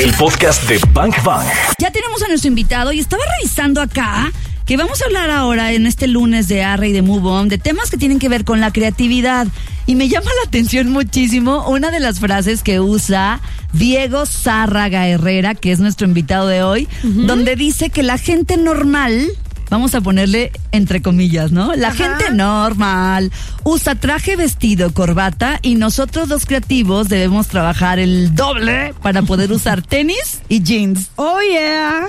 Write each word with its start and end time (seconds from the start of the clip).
El 0.00 0.14
podcast 0.14 0.66
de 0.66 0.80
Bank 0.94 1.22
Bang. 1.22 1.46
Ya 1.78 1.90
tenemos 1.90 2.22
a 2.22 2.28
nuestro 2.28 2.48
invitado 2.48 2.90
y 2.90 3.00
estaba 3.00 3.22
revisando 3.36 3.82
acá 3.82 4.32
que 4.64 4.78
vamos 4.78 5.02
a 5.02 5.04
hablar 5.04 5.28
ahora 5.28 5.74
en 5.74 5.86
este 5.86 6.06
lunes 6.06 6.48
de 6.48 6.62
Arre 6.62 6.88
y 6.88 6.92
de 6.92 7.02
Move 7.02 7.28
On 7.28 7.48
de 7.50 7.58
temas 7.58 7.90
que 7.90 7.98
tienen 7.98 8.18
que 8.18 8.30
ver 8.30 8.46
con 8.46 8.60
la 8.60 8.72
creatividad. 8.72 9.46
Y 9.84 9.96
me 9.96 10.08
llama 10.08 10.30
la 10.42 10.48
atención 10.48 10.90
muchísimo 10.90 11.68
una 11.68 11.90
de 11.90 12.00
las 12.00 12.18
frases 12.18 12.62
que 12.62 12.80
usa 12.80 13.42
Diego 13.74 14.24
Zárraga 14.24 15.06
Herrera, 15.06 15.54
que 15.54 15.70
es 15.70 15.80
nuestro 15.80 16.06
invitado 16.06 16.48
de 16.48 16.62
hoy, 16.62 16.88
donde 17.02 17.54
dice 17.54 17.90
que 17.90 18.02
la 18.02 18.16
gente 18.16 18.56
normal 18.56 19.28
vamos 19.70 19.94
a 19.94 20.00
ponerle 20.00 20.52
entre 20.72 21.00
comillas, 21.00 21.52
¿no? 21.52 21.74
La 21.74 21.92
gente 21.92 22.30
normal 22.32 23.30
usa 23.64 23.94
traje, 23.94 24.36
vestido, 24.36 24.92
corbata 24.92 25.58
y 25.62 25.76
nosotros 25.76 26.28
los 26.28 26.44
creativos 26.46 27.08
debemos 27.08 27.48
trabajar 27.48 27.98
el 27.98 28.34
doble 28.34 28.92
para 29.02 29.22
poder 29.22 29.52
usar 29.52 29.82
tenis 29.86 30.40
y 30.48 30.62
jeans. 30.62 31.10
Oh, 31.16 31.38
yeah. 31.50 32.06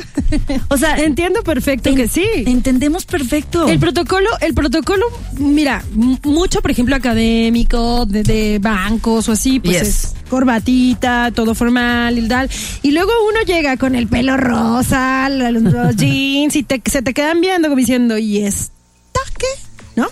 O 0.70 0.78
sea, 0.78 0.98
Entiendo 0.98 1.42
perfecto 1.44 1.94
que 1.96 2.08
sí. 2.08 2.26
Entendemos 2.46 3.06
perfecto. 3.06 3.68
El 3.68 3.80
protocolo, 3.80 4.28
el 4.42 4.54
protocolo, 4.54 5.06
mira, 5.38 5.84
mucho, 6.24 6.62
por 6.62 6.72
ejemplo, 6.72 6.96
académico, 6.96 8.06
de, 8.06 8.24
de 8.24 8.60
bancos 8.60 9.30
o 9.30 9.34
así, 9.34 9.60
pues 9.60 9.80
Yes. 9.80 9.88
es 9.88 10.14
corbatita, 10.30 11.32
todo 11.36 11.54
formal 11.56 12.18
y 12.18 12.28
tal. 12.28 12.50
Y 12.82 12.92
luego 12.92 13.12
uno 13.30 13.42
llega 13.46 13.78
con 13.78 13.96
el 13.96 14.08
pelo 14.08 14.38
rosa, 14.38 15.28
la- 15.30 15.52
los 15.52 15.96
jeans 15.96 16.56
y 16.56 16.64
te- 16.64 16.82
se 16.86 17.02
te 17.02 17.14
quedan 17.14 17.42
viendo 17.52 17.68
como 17.70 17.78
diciendo, 17.80 18.18
¿y 18.18 18.40
esta 18.40 18.72
qué? 19.38 19.46
¿No? 19.96 20.08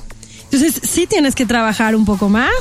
Entonces 0.46 0.80
sí 0.84 1.08
tienes 1.08 1.36
que 1.36 1.46
trabajar 1.46 1.96
un 1.96 2.06
poco 2.06 2.30
más. 2.30 2.52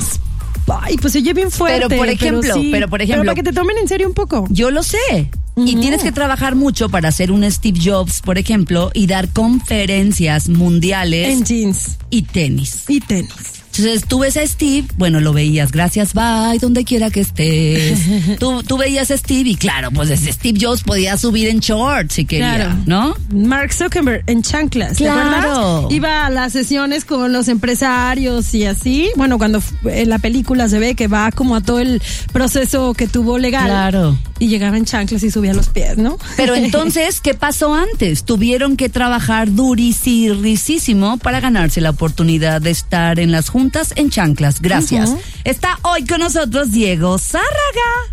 Ay, 0.81 0.97
pues 0.97 1.13
se 1.13 1.19
oye 1.19 1.33
bien 1.33 1.49
fuerte. 1.49 1.87
Pero, 1.87 1.97
por 1.99 2.09
ejemplo, 2.09 2.53
sí. 2.53 2.69
pero, 2.71 2.87
por 2.87 3.01
ejemplo- 3.01 3.25
para 3.25 3.35
que 3.35 3.43
te 3.43 3.51
tomen 3.53 3.77
en 3.79 3.87
serio 3.87 4.07
un 4.07 4.13
poco. 4.13 4.45
Yo 4.49 4.69
lo 4.71 4.83
sé. 4.83 5.31
Y 5.57 5.75
tienes 5.75 6.03
que 6.03 6.11
trabajar 6.13 6.55
mucho 6.55 6.87
para 6.89 7.11
ser 7.11 7.31
un 7.33 7.49
Steve 7.51 7.79
Jobs, 7.83 8.21
por 8.21 8.37
ejemplo, 8.37 8.91
y 8.93 9.07
dar 9.07 9.27
conferencias 9.33 10.47
mundiales 10.47 11.27
En 11.33 11.43
jeans 11.43 11.97
y 12.09 12.21
tenis. 12.21 12.85
y 12.87 13.01
tenis. 13.01 13.58
Entonces 13.79 14.07
tú 14.07 14.19
ves 14.19 14.35
a 14.37 14.45
Steve, 14.45 14.87
bueno, 14.97 15.19
lo 15.21 15.31
veías, 15.33 15.71
gracias, 15.71 16.13
bye, 16.13 16.59
donde 16.59 16.83
quiera 16.83 17.09
que 17.09 17.21
estés. 17.21 17.99
tú, 18.39 18.61
tú 18.63 18.77
veías 18.77 19.09
a 19.11 19.17
Steve 19.17 19.49
y 19.51 19.55
claro, 19.55 19.89
pues 19.91 20.09
desde 20.09 20.31
Steve 20.33 20.59
Jobs 20.61 20.83
podía 20.83 21.15
subir 21.17 21.47
en 21.47 21.59
shorts 21.59 22.13
si 22.15 22.25
quería, 22.25 22.55
Claro. 22.55 22.75
¿no? 22.85 23.15
Mark 23.33 23.73
Zuckerberg 23.73 24.23
en 24.27 24.41
chanclas, 24.43 24.97
¿te 24.97 25.05
Claro. 25.05 25.77
acuerdas? 25.77 25.91
Iba 25.93 26.25
a 26.25 26.29
las 26.29 26.51
sesiones 26.53 27.05
con 27.05 27.31
los 27.31 27.47
empresarios 27.47 28.53
y 28.53 28.65
así. 28.65 29.09
Bueno, 29.15 29.37
cuando 29.37 29.61
en 29.85 30.09
la 30.09 30.19
película 30.19 30.67
se 30.67 30.79
ve 30.79 30.95
que 30.95 31.07
va 31.07 31.31
como 31.31 31.55
a 31.55 31.61
todo 31.61 31.79
el 31.79 32.01
proceso 32.33 32.93
que 32.93 33.07
tuvo 33.07 33.37
legal. 33.37 33.65
Claro. 33.67 34.17
Y 34.39 34.47
llegaba 34.47 34.77
en 34.77 34.85
chanclas 34.85 35.23
y 35.23 35.31
subía 35.31 35.53
los 35.53 35.69
pies, 35.69 35.97
¿no? 35.97 36.17
Pero 36.37 36.55
entonces, 36.55 37.21
¿qué 37.21 37.33
pasó 37.33 37.73
antes? 37.73 38.23
Tuvieron 38.25 38.75
que 38.77 38.89
trabajar 38.89 39.53
durisísimo 39.53 41.17
para 41.17 41.39
ganarse 41.39 41.81
la 41.81 41.91
oportunidad 41.91 42.61
de 42.61 42.71
estar 42.71 43.19
en 43.19 43.31
las 43.31 43.49
juntas 43.49 43.68
en 43.95 44.09
chanclas. 44.09 44.61
Gracias. 44.61 45.13
Está 45.43 45.77
hoy 45.83 46.05
con 46.05 46.19
nosotros 46.19 46.71
Diego 46.71 47.17
Zárraga. 47.17 47.47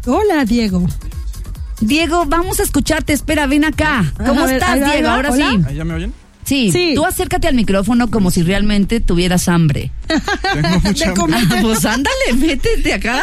Hola, 0.06 0.44
Diego. 0.44 0.86
Diego, 1.80 2.24
vamos 2.26 2.60
a 2.60 2.62
escucharte. 2.62 3.12
Espera, 3.12 3.46
ven 3.46 3.64
acá. 3.64 4.12
¿Cómo 4.24 4.42
A 4.44 4.52
estás, 4.52 4.70
ahí 4.70 4.80
va, 4.80 4.86
ahí 4.86 4.92
Diego? 4.92 5.08
Ahora 5.08 5.30
Hola. 5.30 5.50
sí. 5.50 5.58
¿Ahí 5.68 5.77
¿Ya 5.77 5.84
me 5.84 5.94
oyen? 5.94 6.12
sí. 6.44 6.70
Sí. 6.72 6.92
Tú 6.94 7.04
acércate 7.04 7.48
al 7.48 7.54
micrófono 7.54 8.10
como 8.10 8.30
si 8.30 8.42
realmente 8.42 9.00
tuvieras 9.00 9.48
hambre. 9.48 9.90
Tengo 10.06 10.80
mucha 10.84 11.10
hambre. 11.10 11.36
Ah, 11.50 11.58
pues 11.62 11.84
ándale, 11.84 12.32
métete 12.36 12.94
acá. 12.94 13.22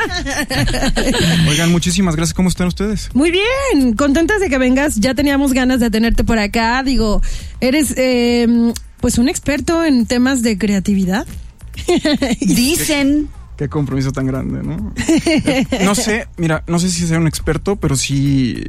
Oigan, 1.49 1.71
muchísimas 1.71 2.15
gracias. 2.15 2.33
¿Cómo 2.33 2.49
están 2.49 2.67
ustedes? 2.67 3.09
Muy 3.13 3.31
bien, 3.31 3.93
contentas 3.95 4.39
de 4.41 4.49
que 4.49 4.57
vengas. 4.57 4.95
Ya 4.95 5.13
teníamos 5.13 5.53
ganas 5.53 5.79
de 5.79 5.89
tenerte 5.89 6.23
por 6.23 6.37
acá. 6.39 6.83
Digo, 6.83 7.21
eres 7.61 7.93
eh, 7.97 8.47
pues 8.99 9.17
un 9.17 9.29
experto 9.29 9.83
en 9.83 10.05
temas 10.05 10.41
de 10.43 10.57
creatividad. 10.57 11.25
Dicen. 12.41 13.29
Qué 13.56 13.69
compromiso 13.69 14.11
tan 14.11 14.25
grande, 14.25 14.63
¿no? 14.63 14.94
Eh, 15.07 15.66
No 15.85 15.94
sé, 15.94 16.28
mira, 16.38 16.63
no 16.66 16.79
sé 16.79 16.89
si 16.89 17.06
sea 17.06 17.19
un 17.19 17.28
experto, 17.28 17.75
pero 17.75 17.95
sí 17.95 18.63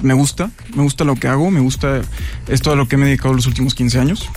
me 0.00 0.14
gusta. 0.14 0.50
Me 0.74 0.82
gusta 0.82 1.04
lo 1.04 1.14
que 1.14 1.28
hago, 1.28 1.50
me 1.50 1.60
gusta 1.60 2.00
esto 2.48 2.72
a 2.72 2.74
lo 2.76 2.88
que 2.88 2.96
me 2.96 3.04
he 3.04 3.08
dedicado 3.08 3.34
los 3.34 3.46
últimos 3.46 3.74
15 3.74 3.98
años. 3.98 4.28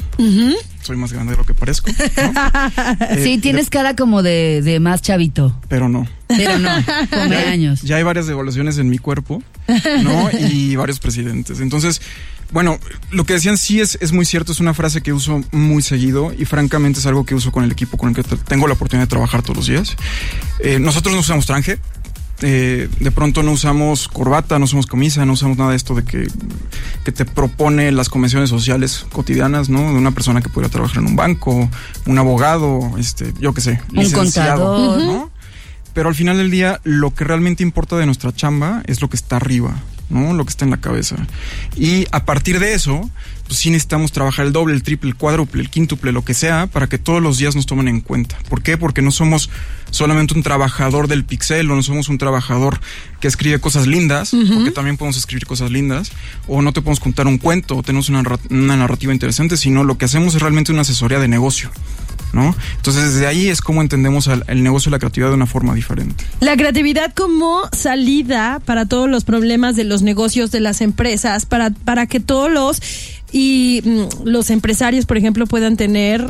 Soy 0.81 0.97
más 0.97 1.13
grande 1.13 1.31
de 1.31 1.37
lo 1.37 1.45
que 1.45 1.53
parezco, 1.53 1.89
¿no? 1.89 1.95
Eh, 3.11 3.21
Sí, 3.23 3.37
tienes 3.37 3.69
cara 3.69 3.95
como 3.95 4.23
de, 4.23 4.61
de 4.61 4.81
más 4.81 5.01
chavito. 5.01 5.57
Pero 5.69 5.87
no. 5.87 6.05
Pero 6.27 6.59
no, 6.59 6.69
come 7.09 7.37
años. 7.37 7.81
ya 7.83 7.95
hay 7.95 8.03
varias 8.03 8.27
devaluaciones 8.27 8.77
en 8.79 8.89
mi 8.89 8.97
cuerpo, 8.97 9.41
¿no? 10.03 10.29
Y 10.37 10.75
varios 10.75 10.99
presidentes. 10.99 11.61
Entonces, 11.61 12.01
bueno, 12.53 12.79
lo 13.11 13.25
que 13.25 13.33
decían 13.33 13.57
sí 13.57 13.81
es, 13.81 13.97
es 13.99 14.11
muy 14.13 14.25
cierto, 14.25 14.51
es 14.51 14.59
una 14.59 14.73
frase 14.73 15.01
que 15.01 15.11
uso 15.11 15.43
muy 15.51 15.81
seguido 15.81 16.31
y 16.37 16.45
francamente 16.45 16.99
es 16.99 17.05
algo 17.07 17.25
que 17.25 17.33
uso 17.35 17.51
con 17.51 17.63
el 17.63 17.71
equipo 17.71 17.97
con 17.97 18.09
el 18.09 18.15
que 18.15 18.23
tengo 18.23 18.67
la 18.67 18.75
oportunidad 18.75 19.07
de 19.07 19.09
trabajar 19.09 19.41
todos 19.41 19.57
los 19.57 19.65
días. 19.67 19.95
Eh, 20.59 20.77
nosotros 20.79 21.13
no 21.13 21.21
usamos 21.21 21.45
traje. 21.47 21.79
eh, 22.41 22.89
de 22.99 23.11
pronto 23.11 23.41
no 23.41 23.51
usamos 23.53 24.07
corbata, 24.07 24.59
no 24.59 24.65
usamos 24.65 24.85
camisa, 24.85 25.25
no 25.25 25.33
usamos 25.33 25.57
nada 25.57 25.71
de 25.71 25.77
esto 25.77 25.95
de 25.95 26.03
que, 26.03 26.27
que 27.05 27.11
te 27.11 27.25
propone 27.25 27.91
las 27.91 28.09
convenciones 28.09 28.49
sociales 28.49 29.05
cotidianas, 29.11 29.69
¿no? 29.69 29.79
De 29.79 29.97
una 29.97 30.11
persona 30.11 30.41
que 30.41 30.49
pudiera 30.49 30.69
trabajar 30.69 30.97
en 30.99 31.07
un 31.07 31.15
banco, 31.15 31.69
un 32.05 32.17
abogado, 32.17 32.91
este, 32.97 33.33
yo 33.39 33.53
qué 33.53 33.61
sé, 33.61 33.81
Un 33.95 34.11
contador. 34.11 35.01
¿no? 35.01 35.31
Pero 35.93 36.09
al 36.09 36.15
final 36.15 36.37
del 36.37 36.51
día, 36.51 36.81
lo 36.83 37.13
que 37.13 37.23
realmente 37.23 37.63
importa 37.63 37.95
de 37.97 38.05
nuestra 38.05 38.33
chamba 38.33 38.81
es 38.87 38.99
lo 39.01 39.09
que 39.09 39.15
está 39.15 39.37
arriba, 39.37 39.75
¿no? 40.09 40.33
Lo 40.33 40.43
que 40.45 40.49
está 40.49 40.65
en 40.65 40.71
la 40.71 40.81
cabeza. 40.81 41.15
Y 41.75 42.07
a 42.11 42.25
partir 42.25 42.59
de 42.59 42.73
eso, 42.73 43.09
pues 43.47 43.59
sí 43.59 43.69
necesitamos 43.69 44.11
trabajar 44.11 44.45
el 44.45 44.53
doble, 44.53 44.73
el 44.73 44.83
triple, 44.83 45.09
el 45.09 45.15
cuádruple, 45.15 45.61
el 45.61 45.69
quíntuple, 45.69 46.11
lo 46.11 46.23
que 46.23 46.33
sea, 46.33 46.67
para 46.67 46.87
que 46.87 46.97
todos 46.97 47.21
los 47.21 47.37
días 47.37 47.55
nos 47.55 47.65
tomen 47.65 47.87
en 47.87 48.01
cuenta. 48.01 48.37
¿Por 48.49 48.61
qué? 48.61 48.77
Porque 48.77 49.01
no 49.01 49.11
somos 49.11 49.49
solamente 49.91 50.33
un 50.33 50.43
trabajador 50.43 51.07
del 51.07 51.23
pixel 51.25 51.69
o 51.69 51.75
no 51.75 51.83
somos 51.83 52.09
un 52.09 52.17
trabajador 52.17 52.79
que 53.19 53.27
escribe 53.27 53.59
cosas 53.59 53.85
lindas, 53.87 54.31
porque 54.55 54.71
también 54.71 54.97
podemos 54.97 55.17
escribir 55.17 55.45
cosas 55.45 55.71
lindas, 55.71 56.11
o 56.47 56.61
no 56.61 56.73
te 56.73 56.81
podemos 56.81 56.99
contar 56.99 57.27
un 57.27 57.37
cuento 57.37 57.77
o 57.77 57.83
tenemos 57.83 58.09
una, 58.09 58.23
narra- 58.23 58.39
una 58.49 58.75
narrativa 58.77 59.13
interesante, 59.13 59.55
sino 59.57 59.83
lo 59.83 59.97
que 59.97 60.05
hacemos 60.05 60.35
es 60.35 60.41
realmente 60.41 60.71
una 60.71 60.81
asesoría 60.81 61.19
de 61.19 61.27
negocio. 61.27 61.69
¿No? 62.31 62.55
Entonces 62.77 63.13
desde 63.13 63.27
ahí 63.27 63.47
es 63.49 63.61
como 63.61 63.83
entendemos 63.83 64.27
al- 64.27 64.43
el 64.47 64.63
negocio 64.63 64.89
y 64.89 64.91
la 64.91 64.97
creatividad 64.97 65.29
de 65.29 65.35
una 65.35 65.45
forma 65.45 65.75
diferente. 65.75 66.25
La 66.39 66.57
creatividad 66.57 67.13
como 67.13 67.61
salida 67.73 68.59
para 68.65 68.87
todos 68.87 69.07
los 69.07 69.23
problemas 69.23 69.75
de 69.75 69.83
los 69.83 70.01
negocios 70.01 70.49
de 70.49 70.59
las 70.59 70.81
empresas, 70.81 71.45
para, 71.45 71.69
para 71.69 72.07
que 72.07 72.19
todos 72.19 72.51
los 72.51 72.81
y 73.33 73.81
mm, 73.83 74.25
los 74.25 74.49
empresarios, 74.49 75.05
por 75.05 75.17
ejemplo, 75.17 75.45
puedan 75.47 75.75
tener 75.75 76.25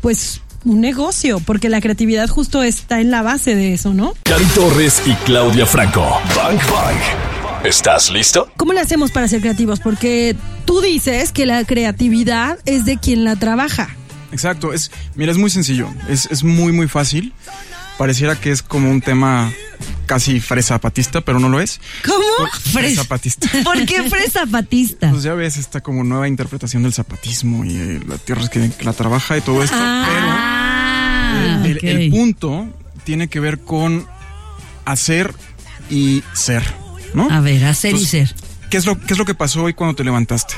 pues 0.00 0.42
un 0.64 0.80
negocio, 0.80 1.40
porque 1.40 1.68
la 1.68 1.80
creatividad 1.80 2.28
justo 2.28 2.62
está 2.62 3.00
en 3.00 3.10
la 3.10 3.22
base 3.22 3.54
de 3.54 3.72
eso, 3.72 3.94
¿no? 3.94 4.12
Cari 4.24 4.44
Torres 4.54 5.02
y 5.06 5.14
Claudia 5.24 5.66
Franco. 5.66 6.02
Bank 6.36 6.60
Bang. 6.70 7.64
¿Estás 7.64 8.10
listo? 8.10 8.50
¿Cómo 8.56 8.74
le 8.74 8.80
hacemos 8.80 9.10
para 9.10 9.26
ser 9.26 9.40
creativos? 9.40 9.80
Porque 9.80 10.36
tú 10.66 10.80
dices 10.80 11.32
que 11.32 11.46
la 11.46 11.64
creatividad 11.64 12.58
es 12.66 12.84
de 12.84 12.98
quien 12.98 13.24
la 13.24 13.36
trabaja. 13.36 13.96
Exacto, 14.32 14.72
es, 14.72 14.90
mira, 15.14 15.32
es 15.32 15.38
muy 15.38 15.50
sencillo, 15.50 15.88
es, 16.08 16.26
es 16.30 16.44
muy, 16.44 16.72
muy 16.72 16.88
fácil. 16.88 17.32
Pareciera 17.98 18.36
que 18.36 18.50
es 18.50 18.62
como 18.62 18.90
un 18.90 19.00
tema 19.00 19.52
casi 20.10 20.40
fresa 20.40 20.74
zapatista, 20.74 21.20
pero 21.20 21.38
no 21.38 21.48
lo 21.48 21.60
es. 21.60 21.80
¿Cómo? 22.04 22.50
Fresa 22.72 23.04
zapatista. 23.04 23.48
¿Por 23.64 23.86
qué 23.86 24.10
fresa 24.10 24.40
zapatista? 24.40 25.08
Pues 25.08 25.22
ya 25.22 25.34
ves 25.34 25.56
esta 25.56 25.82
como 25.82 26.02
nueva 26.02 26.26
interpretación 26.26 26.82
del 26.82 26.92
zapatismo 26.92 27.64
y 27.64 27.76
eh, 27.76 28.00
la 28.08 28.18
tierra 28.18 28.42
es 28.42 28.50
que, 28.50 28.72
que 28.72 28.84
la 28.84 28.92
trabaja 28.92 29.38
y 29.38 29.40
todo 29.40 29.62
esto, 29.62 29.76
Ah, 29.78 31.60
pero 31.62 31.78
el, 31.80 32.10
punto 32.10 32.66
tiene 33.04 33.28
que 33.28 33.38
ver 33.38 33.60
con 33.60 34.04
hacer 34.84 35.32
y 35.90 36.24
ser, 36.32 36.64
¿no? 37.14 37.30
A 37.30 37.38
ver, 37.40 37.64
hacer 37.64 37.94
y 37.94 38.04
ser. 38.04 38.34
¿Qué 38.68 38.78
es 38.78 38.86
lo, 38.86 38.98
qué 38.98 39.12
es 39.12 39.18
lo 39.18 39.24
que 39.24 39.36
pasó 39.36 39.62
hoy 39.62 39.74
cuando 39.74 39.94
te 39.94 40.02
levantaste? 40.02 40.54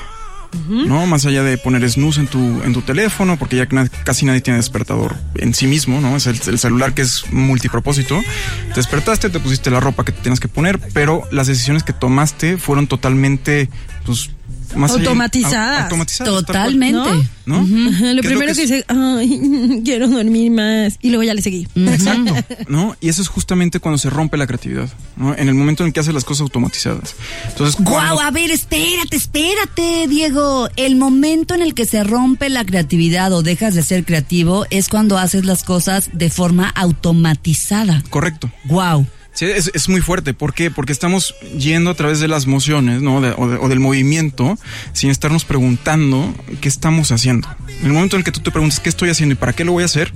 ¿No? 0.68 1.06
Más 1.06 1.24
allá 1.26 1.42
de 1.42 1.56
poner 1.58 1.88
snooze 1.88 2.20
en 2.20 2.26
tu, 2.26 2.62
en 2.62 2.72
tu 2.72 2.82
teléfono, 2.82 3.38
porque 3.38 3.56
ya 3.56 3.66
casi 3.66 4.26
nadie 4.26 4.40
tiene 4.40 4.58
despertador 4.58 5.16
en 5.34 5.54
sí 5.54 5.66
mismo, 5.66 6.00
¿no? 6.00 6.16
Es 6.16 6.26
el, 6.26 6.38
el 6.46 6.58
celular 6.58 6.94
que 6.94 7.02
es 7.02 7.32
multipropósito. 7.32 8.20
Te 8.68 8.74
despertaste, 8.74 9.30
te 9.30 9.40
pusiste 9.40 9.70
la 9.70 9.80
ropa 9.80 10.04
que 10.04 10.12
te 10.12 10.20
tienes 10.22 10.40
que 10.40 10.48
poner, 10.48 10.78
pero 10.92 11.22
las 11.30 11.46
decisiones 11.46 11.82
que 11.82 11.92
tomaste 11.92 12.58
fueron 12.58 12.86
totalmente, 12.86 13.70
pues, 14.04 14.30
más 14.76 14.90
allá- 14.92 15.00
Automatizadas. 15.00 15.78
au- 15.80 15.82
automatizadas. 15.84 16.26
tal 16.34 16.44
cual, 16.44 16.46
Totalmente. 16.46 17.28
¿No? 17.44 17.56
Ajá, 17.56 17.66
¿Qué 17.66 17.90
es 17.90 18.00
Lo 18.00 18.14
lo 18.14 18.22
primero 18.22 18.46
que 18.52 18.54
que, 18.54 18.62
es? 18.62 18.70
dice, 18.70 18.84
ay, 18.88 19.80
quiero 19.84 20.06
dormir 20.08 20.50
más. 20.52 20.96
Y 21.02 21.08
luego 21.08 21.24
ya 21.24 21.34
le 21.34 21.42
seguí. 21.42 21.66
Exacto, 21.74 22.34
¿no? 22.68 22.96
Y 23.00 23.08
eso 23.08 23.20
es 23.22 23.28
justamente 23.28 23.80
cuando 23.80 23.98
se 23.98 24.10
rompe 24.10 24.36
la 24.36 24.46
creatividad, 24.46 24.88
¿no? 25.16 25.34
En 25.36 25.48
el 25.48 25.54
momento 25.54 25.82
en 25.82 25.88
el 25.88 25.92
que 25.92 26.00
haces 26.00 26.14
las 26.14 26.24
cosas 26.24 26.42
automatizadas. 26.42 27.14
Entonces, 27.48 27.76
Guau, 27.80 27.90
cuando- 28.16 28.20
a 28.20 28.30
ver, 28.30 28.50
espérate, 28.52 29.16
espérate, 29.16 30.06
Diego. 30.08 30.68
El 30.76 30.94
momento 30.96 31.54
en 31.54 31.62
el 31.62 31.74
que 31.74 31.84
se 31.84 32.04
rompe 32.04 32.48
la 32.48 32.64
creatividad 32.64 33.32
o 33.32 33.42
dejas 33.42 33.74
de 33.74 33.82
ser 33.82 34.04
creativo 34.04 34.66
es 34.70 34.88
cuando 34.88 35.18
haces 35.18 35.44
las 35.44 35.64
cosas 35.64 36.10
de 36.12 36.30
forma 36.30 36.68
automatizada. 36.68 38.02
correcto. 38.10 38.50
Wow. 38.64 39.06
Sí, 39.34 39.46
es, 39.46 39.70
es 39.74 39.88
muy 39.88 40.00
fuerte. 40.02 40.34
¿Por 40.34 40.52
qué? 40.52 40.70
Porque 40.70 40.92
estamos 40.92 41.34
yendo 41.58 41.90
a 41.90 41.94
través 41.94 42.20
de 42.20 42.28
las 42.28 42.46
mociones, 42.46 43.00
¿no? 43.00 43.20
De- 43.20 43.32
o, 43.36 43.48
de- 43.48 43.56
o 43.56 43.68
del 43.68 43.80
movimiento, 43.80 44.58
sin 44.92 45.10
estarnos 45.10 45.44
preguntando 45.44 46.34
qué 46.60 46.68
estamos 46.68 47.12
haciendo. 47.12 47.48
En 47.80 47.86
el 47.86 47.92
momento 47.92 48.16
en 48.16 48.20
el 48.20 48.24
que 48.24 48.32
tú 48.32 48.40
te 48.40 48.50
preguntas 48.50 48.78
qué 48.80 48.88
estoy 48.90 49.08
haciendo 49.10 49.32
y 49.32 49.36
para 49.36 49.52
qué 49.54 49.64
lo 49.64 49.72
voy 49.72 49.82
a 49.82 49.86
hacer, 49.86 50.12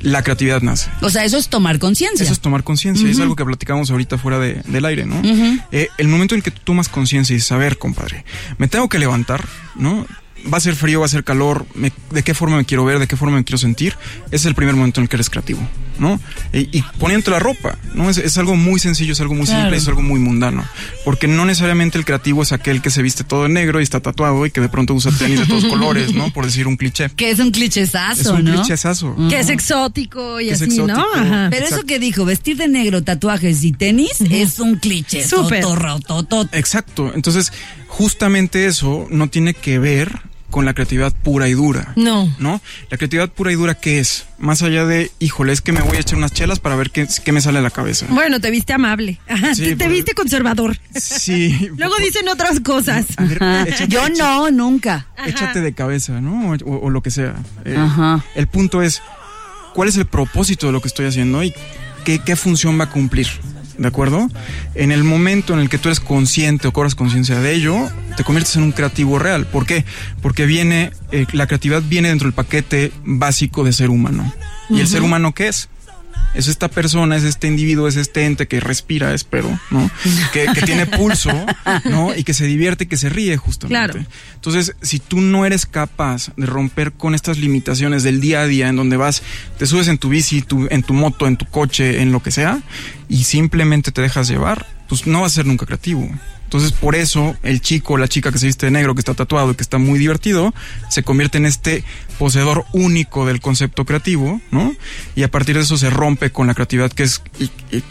la 0.00 0.22
creatividad 0.22 0.62
nace. 0.62 0.90
O 1.02 1.10
sea, 1.10 1.24
eso 1.24 1.36
es 1.36 1.48
tomar 1.48 1.78
conciencia. 1.78 2.24
Eso 2.24 2.32
es 2.32 2.40
tomar 2.40 2.64
conciencia, 2.64 3.08
es 3.08 3.20
algo 3.20 3.36
que 3.36 3.44
platicamos 3.44 3.90
ahorita 3.90 4.16
fuera 4.18 4.38
de- 4.38 4.62
del 4.66 4.84
aire, 4.86 5.04
¿no? 5.06 5.20
Eh, 5.70 5.88
el 5.98 6.08
momento 6.08 6.34
en 6.34 6.38
el 6.38 6.42
que 6.42 6.50
tú 6.50 6.60
tomas 6.64 6.88
conciencia 6.88 7.36
y 7.36 7.40
saber, 7.40 7.76
compadre, 7.78 8.24
me 8.58 8.66
tengo 8.68 8.88
que 8.88 8.98
levantar, 8.98 9.44
¿no? 9.76 10.06
Va 10.52 10.58
a 10.58 10.60
ser 10.60 10.74
frío, 10.74 11.00
va 11.00 11.06
a 11.06 11.08
ser 11.08 11.24
calor, 11.24 11.64
me- 11.74 11.90
de 12.10 12.22
qué 12.22 12.34
forma 12.34 12.58
me 12.58 12.66
quiero 12.66 12.84
ver, 12.84 12.98
de 12.98 13.06
qué 13.06 13.16
forma 13.16 13.36
me 13.38 13.44
quiero 13.44 13.56
sentir, 13.56 13.96
ese 14.26 14.36
es 14.36 14.44
el 14.44 14.54
primer 14.54 14.74
momento 14.74 15.00
en 15.00 15.04
el 15.04 15.08
que 15.08 15.16
eres 15.16 15.30
creativo, 15.30 15.60
¿no? 15.98 16.20
E- 16.52 16.68
y 16.72 16.82
poniéndote 16.98 17.30
la 17.30 17.38
ropa, 17.38 17.78
¿no? 17.94 18.10
Es, 18.10 18.18
es 18.18 18.36
algo 18.38 18.56
muy 18.56 18.80
sencillo, 18.80 19.12
es 19.12 19.20
algo 19.20 19.34
muy 19.34 19.46
Claro. 19.46 19.62
simple, 19.62 19.76
es 19.78 19.88
algo 19.88 20.02
muy 20.02 20.18
mundano, 20.20 20.64
porque 21.04 21.26
no 21.28 21.44
necesariamente 21.44 21.98
el 21.98 22.04
creativo 22.04 22.42
es 22.42 22.52
aquel 22.52 22.82
que 22.82 22.90
se 22.90 23.02
viste 23.02 23.24
todo 23.24 23.44
de 23.44 23.48
negro 23.50 23.80
y 23.80 23.82
está 23.82 24.00
tatuado 24.00 24.44
y 24.46 24.50
que 24.50 24.60
de 24.60 24.68
pronto 24.68 24.94
usa 24.94 25.12
tenis 25.18 25.40
de 25.40 25.46
todos 25.46 25.64
colores, 25.70 26.12
¿no? 26.14 26.30
Por 26.32 26.44
decir 26.46 26.66
un 26.66 26.76
cliché. 26.76 27.10
Que 27.16 27.30
es 27.30 27.38
un 27.38 27.50
clichezazo, 27.50 28.20
Es 28.20 28.26
un 28.26 28.44
¿no? 28.44 28.52
clichezazo. 28.54 29.16
Que 29.28 29.38
es 29.40 29.48
exótico 29.48 30.40
y 30.40 30.50
así, 30.50 30.66
¿no? 30.78 30.94
Ajá. 31.14 31.48
Pero 31.50 31.66
eso 31.66 31.82
que 31.84 31.98
dijo, 31.98 32.24
vestir 32.24 32.56
de 32.56 32.68
negro, 32.68 33.02
tatuajes 33.02 33.62
y 33.64 33.72
tenis, 33.72 34.20
es 34.30 34.58
un 34.58 34.76
cliché. 34.76 35.26
Súper. 35.26 35.64
Exacto. 36.52 37.12
Entonces, 37.14 37.52
justamente 37.88 38.66
eso 38.66 39.06
no 39.10 39.28
tiene 39.28 39.54
que 39.54 39.78
ver 39.78 40.20
con 40.54 40.64
la 40.64 40.72
creatividad 40.72 41.12
pura 41.12 41.48
y 41.48 41.52
dura. 41.54 41.92
No. 41.96 42.32
¿No? 42.38 42.60
La 42.88 42.96
creatividad 42.96 43.28
pura 43.28 43.50
y 43.50 43.56
dura, 43.56 43.74
¿qué 43.74 43.98
es? 43.98 44.26
Más 44.38 44.62
allá 44.62 44.84
de, 44.86 45.10
híjole, 45.18 45.52
es 45.52 45.60
que 45.60 45.72
me 45.72 45.80
voy 45.80 45.96
a 45.96 46.00
echar 46.00 46.16
unas 46.16 46.30
chelas 46.32 46.60
para 46.60 46.76
ver 46.76 46.92
qué, 46.92 47.08
qué 47.24 47.32
me 47.32 47.40
sale 47.40 47.58
a 47.58 47.60
la 47.60 47.70
cabeza. 47.70 48.06
Bueno, 48.08 48.38
te 48.40 48.52
viste 48.52 48.72
amable. 48.72 49.18
Ajá, 49.28 49.52
Sí, 49.56 49.62
te, 49.64 49.70
te 49.74 49.84
por- 49.86 49.92
viste 49.92 50.14
conservador. 50.14 50.78
Sí. 50.94 51.70
Luego 51.76 51.96
dicen 51.96 52.28
otras 52.28 52.60
cosas. 52.60 53.04
A 53.16 53.24
ver, 53.24 53.38
échate- 53.66 53.88
Yo 53.88 54.08
no, 54.10 54.48
nunca. 54.52 55.08
échate 55.26 55.60
de 55.60 55.72
cabeza, 55.74 56.20
¿no? 56.20 56.52
O, 56.64 56.76
o 56.86 56.88
lo 56.90 57.02
que 57.02 57.10
sea. 57.10 57.34
Eh, 57.64 57.74
Ajá. 57.76 58.24
El 58.36 58.46
punto 58.46 58.80
es, 58.80 59.02
¿cuál 59.74 59.88
es 59.88 59.96
el 59.96 60.06
propósito 60.06 60.68
de 60.68 60.72
lo 60.72 60.80
que 60.80 60.86
estoy 60.86 61.06
haciendo 61.06 61.42
y 61.42 61.52
qué, 62.04 62.20
qué 62.20 62.36
función 62.36 62.78
va 62.78 62.84
a 62.84 62.90
cumplir? 62.90 63.26
¿De 63.78 63.88
acuerdo? 63.88 64.28
En 64.74 64.92
el 64.92 65.02
momento 65.02 65.52
en 65.52 65.60
el 65.60 65.68
que 65.68 65.78
tú 65.78 65.88
eres 65.88 66.00
consciente 66.00 66.68
o 66.68 66.72
cobras 66.72 66.94
conciencia 66.94 67.40
de 67.40 67.52
ello, 67.52 67.76
te 68.16 68.22
conviertes 68.22 68.54
en 68.56 68.62
un 68.62 68.72
creativo 68.72 69.18
real. 69.18 69.46
¿Por 69.46 69.66
qué? 69.66 69.84
Porque 70.22 70.46
viene, 70.46 70.92
eh, 71.10 71.26
la 71.32 71.46
creatividad 71.46 71.82
viene 71.82 72.08
dentro 72.08 72.26
del 72.26 72.34
paquete 72.34 72.92
básico 73.04 73.64
de 73.64 73.72
ser 73.72 73.90
humano. 73.90 74.32
¿Y 74.70 74.80
el 74.80 74.86
ser 74.86 75.02
humano 75.02 75.34
qué 75.34 75.48
es? 75.48 75.68
Es 76.34 76.48
esta 76.48 76.68
persona, 76.68 77.16
es 77.16 77.22
este 77.22 77.46
individuo, 77.46 77.86
es 77.86 77.96
este 77.96 78.24
ente 78.26 78.48
que 78.48 78.58
respira, 78.60 79.14
espero, 79.14 79.58
¿no? 79.70 79.88
Que, 80.32 80.46
que 80.54 80.62
tiene 80.62 80.86
pulso, 80.86 81.30
¿no? 81.84 82.14
Y 82.14 82.24
que 82.24 82.34
se 82.34 82.46
divierte 82.46 82.84
y 82.84 82.86
que 82.88 82.96
se 82.96 83.08
ríe, 83.08 83.36
justamente. 83.36 83.92
Claro. 83.92 84.06
Entonces, 84.34 84.74
si 84.82 84.98
tú 84.98 85.20
no 85.20 85.46
eres 85.46 85.64
capaz 85.66 86.30
de 86.36 86.46
romper 86.46 86.92
con 86.92 87.14
estas 87.14 87.38
limitaciones 87.38 88.02
del 88.02 88.20
día 88.20 88.40
a 88.40 88.46
día, 88.46 88.68
en 88.68 88.76
donde 88.76 88.96
vas, 88.96 89.22
te 89.58 89.66
subes 89.66 89.86
en 89.88 89.98
tu 89.98 90.08
bici, 90.08 90.42
tu- 90.42 90.66
en 90.70 90.82
tu 90.82 90.92
moto, 90.92 91.26
en 91.28 91.36
tu 91.36 91.46
coche, 91.46 92.02
en 92.02 92.10
lo 92.12 92.20
que 92.22 92.30
sea, 92.32 92.60
y 93.08 93.24
simplemente 93.24 93.92
te 93.92 94.02
dejas 94.02 94.26
llevar, 94.28 94.66
pues 94.88 95.06
no 95.06 95.20
vas 95.22 95.32
a 95.32 95.34
ser 95.36 95.46
nunca 95.46 95.66
creativo. 95.66 96.10
Entonces, 96.44 96.72
por 96.72 96.94
eso, 96.94 97.36
el 97.42 97.60
chico 97.60 97.98
la 97.98 98.08
chica 98.08 98.30
que 98.30 98.38
se 98.38 98.46
viste 98.46 98.66
de 98.66 98.72
negro, 98.72 98.94
que 98.94 99.00
está 99.00 99.14
tatuado 99.14 99.52
y 99.52 99.54
que 99.54 99.62
está 99.62 99.78
muy 99.78 99.98
divertido, 99.98 100.54
se 100.88 101.02
convierte 101.02 101.38
en 101.38 101.46
este 101.46 101.84
poseedor 102.18 102.64
único 102.72 103.26
del 103.26 103.40
concepto 103.40 103.84
creativo, 103.84 104.40
¿no? 104.50 104.74
Y 105.16 105.22
a 105.24 105.30
partir 105.30 105.56
de 105.56 105.62
eso 105.62 105.76
se 105.76 105.90
rompe 105.90 106.30
con 106.30 106.46
la 106.46 106.54
creatividad 106.54 106.92
que 106.92 107.04
es 107.04 107.22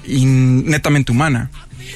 netamente 0.07 1.11
humana. 1.11 1.49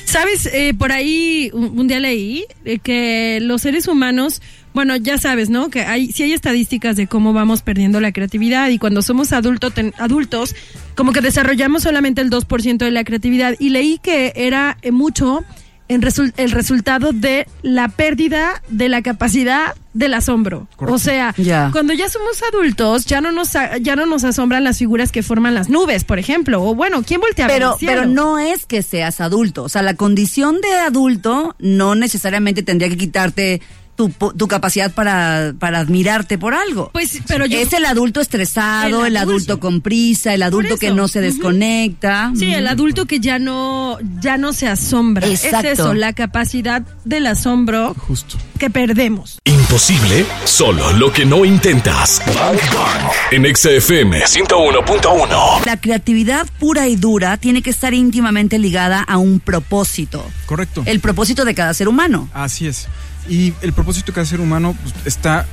¿Sabes? 0.05 0.45
Eh, 0.47 0.73
por 0.77 0.91
ahí 0.91 1.49
un, 1.53 1.87
día 1.87 1.99
leí 1.99 2.45
eh, 2.65 2.79
que 2.79 3.39
los 3.41 3.61
seres 3.61 3.87
humanos, 3.87 4.41
bueno, 4.73 4.95
ya 4.95 5.17
sabes, 5.17 5.49
¿no? 5.49 5.69
Que 5.69 5.81
hay, 5.81 6.11
sí 6.11 6.23
hay 6.23 6.33
estadísticas 6.33 6.95
de 6.95 7.07
cómo 7.07 7.33
vamos 7.33 7.61
perdiendo 7.61 7.99
la 7.99 8.11
creatividad 8.11 8.69
y 8.69 8.79
cuando 8.79 9.01
somos 9.01 9.33
adulto, 9.33 9.71
adultos, 9.97 10.55
como 10.95 11.11
que 11.11 11.21
desarrollamos 11.21 11.83
solamente 11.83 12.21
el 12.21 12.29
2% 12.29 12.77
de 12.77 12.91
la 12.91 13.03
creatividad. 13.03 13.55
Y 13.59 13.69
leí 13.69 13.99
que 14.01 14.33
era 14.35 14.77
eh, 14.81 14.91
mucho 14.91 15.43
en 15.89 16.01
resul- 16.01 16.33
el 16.37 16.51
resultado 16.51 17.11
de 17.13 17.47
la 17.61 17.87
pérdida 17.87 18.61
de 18.69 18.89
la 18.89 19.01
capacidad 19.01 19.75
del 19.93 20.13
asombro. 20.13 20.67
Correcto. 20.75 20.95
O 20.95 20.99
sea, 20.99 21.33
Ya. 21.37 21.69
cuando 21.71 21.93
ya 21.93 22.09
somos 22.09 22.41
adultos, 22.43 23.05
ya 23.05 23.19
no 23.21 23.31
nos 23.31 23.53
ya 23.81 23.95
no 23.95 24.05
nos 24.05 24.23
asombran 24.23 24.63
las 24.63 24.77
figuras 24.77 25.11
que 25.11 25.23
forman 25.23 25.55
las 25.55 25.69
nubes, 25.69 26.03
por 26.03 26.19
ejemplo. 26.19 26.61
O 26.63 26.75
bueno, 26.75 27.03
¿quién 27.03 27.19
voltea 27.21 27.45
a 27.45 27.47
ver 27.47 27.57
Pero, 27.57 27.73
el 27.73 27.79
cielo? 27.79 28.01
pero 28.01 28.07
no 28.13 28.37
es 28.39 28.65
que 28.65 28.81
seas 28.83 29.21
adulto. 29.21 29.63
O 29.63 29.69
sea, 29.69 29.81
la 29.81 29.95
condición 29.95 30.61
de 30.61 30.75
adulto 30.75 31.55
no 31.59 31.95
necesariamente 31.95 32.63
tendría 32.63 32.89
que 32.89 32.97
quitarte 32.97 33.61
tu, 33.97 34.47
capacidad 34.47 34.91
para, 34.93 35.53
para 35.57 35.79
admirarte 35.79 36.37
por 36.37 36.53
algo. 36.53 36.91
Pues, 36.93 37.19
pero 37.27 37.45
yo 37.45 37.59
es 37.59 37.73
el 37.73 37.85
adulto 37.85 38.21
estresado, 38.21 39.05
El 39.05 39.13
el, 39.13 39.17
adulto. 39.17 39.59
con 39.59 39.81
prisa, 39.81 40.33
el 40.33 40.43
adulto 40.43 40.77
que 40.77 40.91
no 40.91 41.07
se 41.07 41.19
desconecta. 41.19 42.31
Sí, 42.37 42.53
el 42.53 42.67
adulto 42.67 43.05
que 43.05 43.19
ya 43.19 43.39
no, 43.39 43.97
ya 44.21 44.37
no 44.37 44.53
se 44.53 44.67
asombra. 44.67 45.27
Exacto. 45.27 45.67
Es 45.67 45.79
eso, 45.79 45.93
la 45.93 46.13
capacidad 46.13 46.83
del 47.05 47.25
asombro 47.27 47.95
Justo. 47.95 48.37
que 48.59 48.69
perdemos. 48.69 49.39
Imposible, 49.45 50.25
solo 50.45 50.93
lo 50.93 51.11
que 51.11 51.25
no 51.25 51.43
intentas. 51.43 52.21
Bang 52.27 52.59
Bang. 52.73 53.11
En 53.31 53.55
XFM 53.55 54.21
101.1. 54.25 55.65
La 55.65 55.77
creatividad 55.77 56.47
pura 56.59 56.87
y 56.87 56.95
dura 56.95 57.37
tiene 57.37 57.63
que 57.63 57.71
estar 57.71 57.93
íntimamente 57.93 58.59
ligada 58.59 59.01
a 59.01 59.17
un 59.17 59.39
propósito. 59.39 60.23
Correcto. 60.45 60.83
El 60.85 60.99
propósito 60.99 61.45
de 61.45 61.55
cada 61.55 61.73
ser 61.73 61.87
humano. 61.87 62.29
Así 62.33 62.67
es. 62.67 62.87
Y 63.29 63.53
el 63.61 63.73
propósito 63.73 64.07
de 64.07 64.13
cada 64.13 64.25
ser 64.25 64.39
humano 64.39 64.75
pues, 64.81 64.95
está 65.05 65.45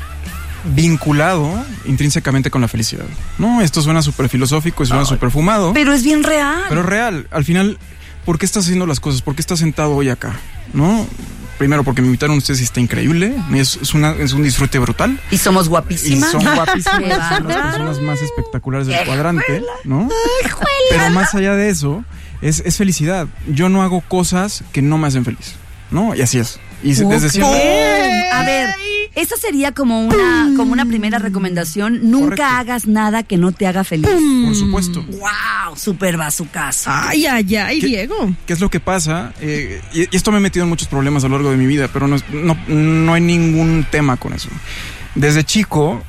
vinculado 0.74 1.50
intrínsecamente 1.84 2.50
con 2.50 2.60
la 2.60 2.68
felicidad. 2.68 3.04
No, 3.38 3.60
esto 3.60 3.82
suena 3.82 4.02
súper 4.02 4.28
filosófico 4.28 4.82
y 4.82 4.86
suena 4.86 5.04
súper 5.04 5.30
fumado, 5.30 5.72
Pero 5.74 5.92
es 5.92 6.02
bien 6.02 6.22
real. 6.22 6.62
pero 6.68 6.80
es 6.80 6.86
real. 6.86 7.28
Al 7.30 7.44
final, 7.44 7.78
¿por 8.24 8.38
qué 8.38 8.46
estás 8.46 8.64
haciendo 8.64 8.86
las 8.86 9.00
cosas? 9.00 9.22
¿Por 9.22 9.34
qué 9.34 9.42
estás 9.42 9.58
sentado 9.58 9.94
hoy 9.94 10.08
acá? 10.08 10.32
¿No? 10.72 11.06
Primero, 11.58 11.84
porque 11.84 12.00
me 12.02 12.08
invitaron 12.08 12.36
ustedes 12.38 12.60
y 12.60 12.64
está 12.64 12.80
increíble. 12.80 13.34
Es, 13.54 13.76
es, 13.80 13.94
una, 13.94 14.12
es 14.12 14.32
un 14.32 14.42
disfrute 14.42 14.78
brutal. 14.78 15.20
y 15.30 15.38
somos 15.38 15.66
Y 15.66 15.68
guapísimas. 15.70 16.30
son 16.32 16.40
Qué 16.40 16.50
guapísimas, 16.50 17.28
son 17.38 17.48
las 17.48 17.62
personas 17.66 18.00
más 18.00 18.22
espectaculares 18.22 18.86
del 18.88 19.04
cuadrante, 19.06 19.62
¿no? 19.84 20.08
Pero 20.90 21.10
más 21.10 21.34
allá 21.34 21.54
de 21.54 21.68
eso, 21.68 22.04
es, 22.40 22.60
es 22.64 22.76
felicidad. 22.76 23.28
Yo 23.46 23.68
no 23.68 23.82
hago 23.82 24.00
cosas 24.00 24.64
que 24.72 24.82
no 24.82 24.98
me 24.98 25.06
hacen 25.08 25.24
feliz, 25.24 25.54
¿no? 25.90 26.14
Y 26.14 26.22
así 26.22 26.38
es. 26.38 26.58
Y 26.84 26.94
se-. 26.94 27.02
¡Pum! 27.04 27.50
A 28.32 28.44
ver, 28.44 28.68
esa 29.14 29.36
sería 29.36 29.72
como 29.72 30.06
una, 30.06 30.50
como 30.56 30.72
una 30.72 30.84
primera 30.86 31.18
recomendación. 31.18 32.10
Nunca 32.10 32.24
Correcto. 32.36 32.44
hagas 32.44 32.86
nada 32.86 33.22
que 33.22 33.36
no 33.36 33.52
te 33.52 33.66
haga 33.66 33.84
feliz. 33.84 34.08
Por 34.44 34.54
supuesto. 34.54 35.02
¡Wow! 35.08 35.76
Super 35.76 36.16
bazucazo. 36.16 36.90
Ay, 36.92 37.26
ay, 37.26 37.56
ay, 37.56 37.80
¿Qué- 37.80 37.86
Diego. 37.86 38.32
¿Qué 38.46 38.52
es 38.52 38.60
lo 38.60 38.70
que 38.70 38.80
pasa? 38.80 39.32
Eh, 39.40 39.80
y, 39.92 40.02
y 40.02 40.08
esto 40.12 40.30
me 40.30 40.38
he 40.38 40.40
metido 40.40 40.64
en 40.64 40.68
muchos 40.68 40.88
problemas 40.88 41.24
a 41.24 41.28
lo 41.28 41.36
largo 41.36 41.50
de 41.50 41.56
mi 41.56 41.66
vida, 41.66 41.88
pero 41.92 42.06
no, 42.06 42.16
es- 42.16 42.24
no, 42.30 42.56
no 42.68 43.14
hay 43.14 43.20
ningún 43.20 43.86
tema 43.90 44.16
con 44.16 44.32
eso. 44.34 44.48
Desde 45.14 45.44
chico, 45.44 46.02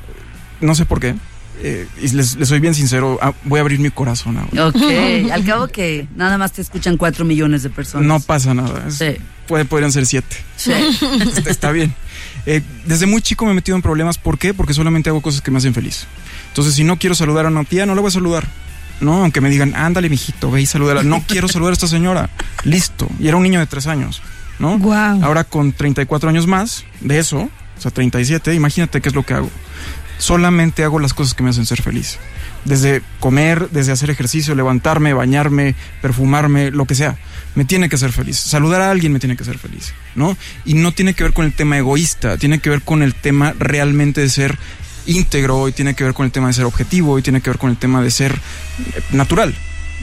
no 0.60 0.74
sé 0.74 0.84
por 0.84 1.00
qué, 1.00 1.14
eh, 1.62 1.86
y 2.02 2.08
les, 2.08 2.34
les 2.36 2.48
soy 2.48 2.58
bien 2.60 2.74
sincero, 2.74 3.18
ah, 3.22 3.32
voy 3.44 3.58
a 3.58 3.60
abrir 3.62 3.78
mi 3.78 3.90
corazón 3.90 4.36
ahora. 4.36 4.66
Ok, 4.68 4.82
al 5.32 5.44
cabo 5.44 5.68
que 5.68 6.06
nada 6.16 6.36
más 6.38 6.52
te 6.52 6.60
escuchan 6.60 6.96
cuatro 6.96 7.24
millones 7.24 7.62
de 7.62 7.70
personas. 7.70 8.06
No 8.06 8.20
pasa 8.20 8.52
nada. 8.52 8.84
es- 8.88 8.94
Sí. 8.96 9.16
Puede, 9.46 9.64
podrían 9.64 9.92
ser 9.92 10.06
siete. 10.06 10.36
Sí. 10.56 10.72
está, 11.36 11.50
está 11.50 11.72
bien. 11.72 11.94
Eh, 12.46 12.62
desde 12.86 13.06
muy 13.06 13.22
chico 13.22 13.44
me 13.44 13.52
he 13.52 13.54
metido 13.54 13.76
en 13.76 13.82
problemas. 13.82 14.18
¿Por 14.18 14.38
qué? 14.38 14.54
Porque 14.54 14.74
solamente 14.74 15.10
hago 15.10 15.20
cosas 15.20 15.40
que 15.40 15.50
me 15.50 15.58
hacen 15.58 15.74
feliz. 15.74 16.06
Entonces, 16.48 16.74
si 16.74 16.84
no 16.84 16.98
quiero 16.98 17.14
saludar 17.14 17.46
a 17.46 17.48
una 17.48 17.64
tía, 17.64 17.86
no 17.86 17.94
la 17.94 18.00
voy 18.00 18.08
a 18.08 18.12
saludar. 18.12 18.46
No, 19.00 19.22
aunque 19.22 19.40
me 19.40 19.50
digan, 19.50 19.74
ándale, 19.74 20.08
mijito, 20.08 20.50
ve 20.50 20.62
y 20.62 20.66
salúdala. 20.66 21.02
No 21.02 21.22
quiero 21.26 21.48
saludar 21.48 21.72
a 21.72 21.74
esta 21.74 21.86
señora. 21.86 22.30
Listo. 22.64 23.08
Y 23.20 23.28
era 23.28 23.36
un 23.36 23.42
niño 23.42 23.60
de 23.60 23.66
tres 23.66 23.86
años. 23.86 24.22
¿No? 24.58 24.78
Guau. 24.78 25.22
Ahora 25.22 25.44
con 25.44 25.72
34 25.72 26.30
años 26.30 26.46
más 26.46 26.84
de 27.00 27.18
eso, 27.18 27.50
o 27.76 27.80
sea, 27.80 27.90
37, 27.90 28.54
imagínate 28.54 29.02
qué 29.02 29.10
es 29.10 29.14
lo 29.14 29.22
que 29.22 29.34
hago. 29.34 29.50
Solamente 30.18 30.84
hago 30.84 30.98
las 30.98 31.14
cosas 31.14 31.34
que 31.34 31.42
me 31.42 31.50
hacen 31.50 31.66
ser 31.66 31.82
feliz. 31.82 32.18
Desde 32.64 33.02
comer, 33.20 33.68
desde 33.70 33.92
hacer 33.92 34.10
ejercicio, 34.10 34.54
levantarme, 34.54 35.12
bañarme, 35.12 35.74
perfumarme, 36.02 36.70
lo 36.70 36.84
que 36.84 36.94
sea. 36.94 37.16
Me 37.54 37.64
tiene 37.64 37.88
que 37.88 37.96
hacer 37.96 38.12
feliz. 38.12 38.36
Saludar 38.36 38.80
a 38.80 38.90
alguien 38.90 39.12
me 39.12 39.18
tiene 39.18 39.36
que 39.36 39.42
hacer 39.42 39.58
feliz, 39.58 39.92
¿no? 40.14 40.36
Y 40.64 40.74
no 40.74 40.92
tiene 40.92 41.14
que 41.14 41.22
ver 41.22 41.32
con 41.32 41.44
el 41.44 41.52
tema 41.52 41.78
egoísta, 41.78 42.36
tiene 42.38 42.58
que 42.58 42.70
ver 42.70 42.82
con 42.82 43.02
el 43.02 43.14
tema 43.14 43.54
realmente 43.58 44.20
de 44.20 44.28
ser 44.28 44.58
íntegro, 45.06 45.68
y 45.68 45.72
tiene 45.72 45.94
que 45.94 46.04
ver 46.04 46.14
con 46.14 46.26
el 46.26 46.32
tema 46.32 46.48
de 46.48 46.54
ser 46.54 46.64
objetivo, 46.64 47.18
y 47.18 47.22
tiene 47.22 47.40
que 47.40 47.50
ver 47.50 47.58
con 47.58 47.70
el 47.70 47.76
tema 47.76 48.02
de 48.02 48.10
ser 48.10 48.32
eh, 48.32 49.00
natural, 49.12 49.54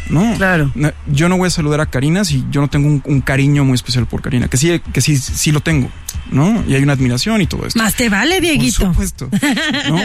¿no? 0.10 0.34
Claro. 0.38 0.72
Yo 1.08 1.28
no 1.30 1.38
voy 1.38 1.48
a 1.48 1.50
saludar 1.50 1.82
a 1.82 1.88
Karina 1.88 2.24
si 2.24 2.46
yo 2.50 2.62
no 2.62 2.70
tengo 2.70 2.88
un, 2.88 3.04
un 3.06 3.22
cariño 3.22 3.66
muy 3.66 3.76
especial 3.76 4.06
por 4.06 4.22
Karina, 4.22 4.48
que 4.48 4.58
sí, 4.58 4.82
que 4.94 5.02
sí, 5.02 5.18
sí 5.18 5.52
lo 5.52 5.60
tengo, 5.60 5.90
¿no? 6.32 6.64
Y 6.68 6.76
hay 6.76 6.84
una 6.84 6.94
admiración 6.94 7.42
y 7.42 7.48
todo 7.48 7.66
esto. 7.66 7.80
Más 7.80 7.96
te 7.96 8.10
vale, 8.10 8.36
Por 8.36 8.42
Dieguito. 8.44 8.88
supuesto. 8.88 9.30
¿no? 9.90 9.98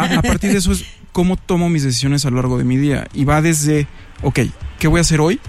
A, 0.00 0.18
a 0.18 0.22
partir 0.22 0.52
de 0.52 0.58
eso 0.58 0.72
es 0.72 0.84
cómo 1.12 1.36
tomo 1.36 1.68
mis 1.68 1.82
decisiones 1.82 2.24
a 2.26 2.30
lo 2.30 2.36
largo 2.36 2.58
de 2.58 2.64
mi 2.64 2.76
día. 2.76 3.06
Y 3.14 3.24
va 3.24 3.42
desde, 3.42 3.86
ok, 4.22 4.40
¿qué 4.78 4.88
voy 4.88 4.98
a 4.98 5.02
hacer 5.02 5.20
hoy 5.20 5.40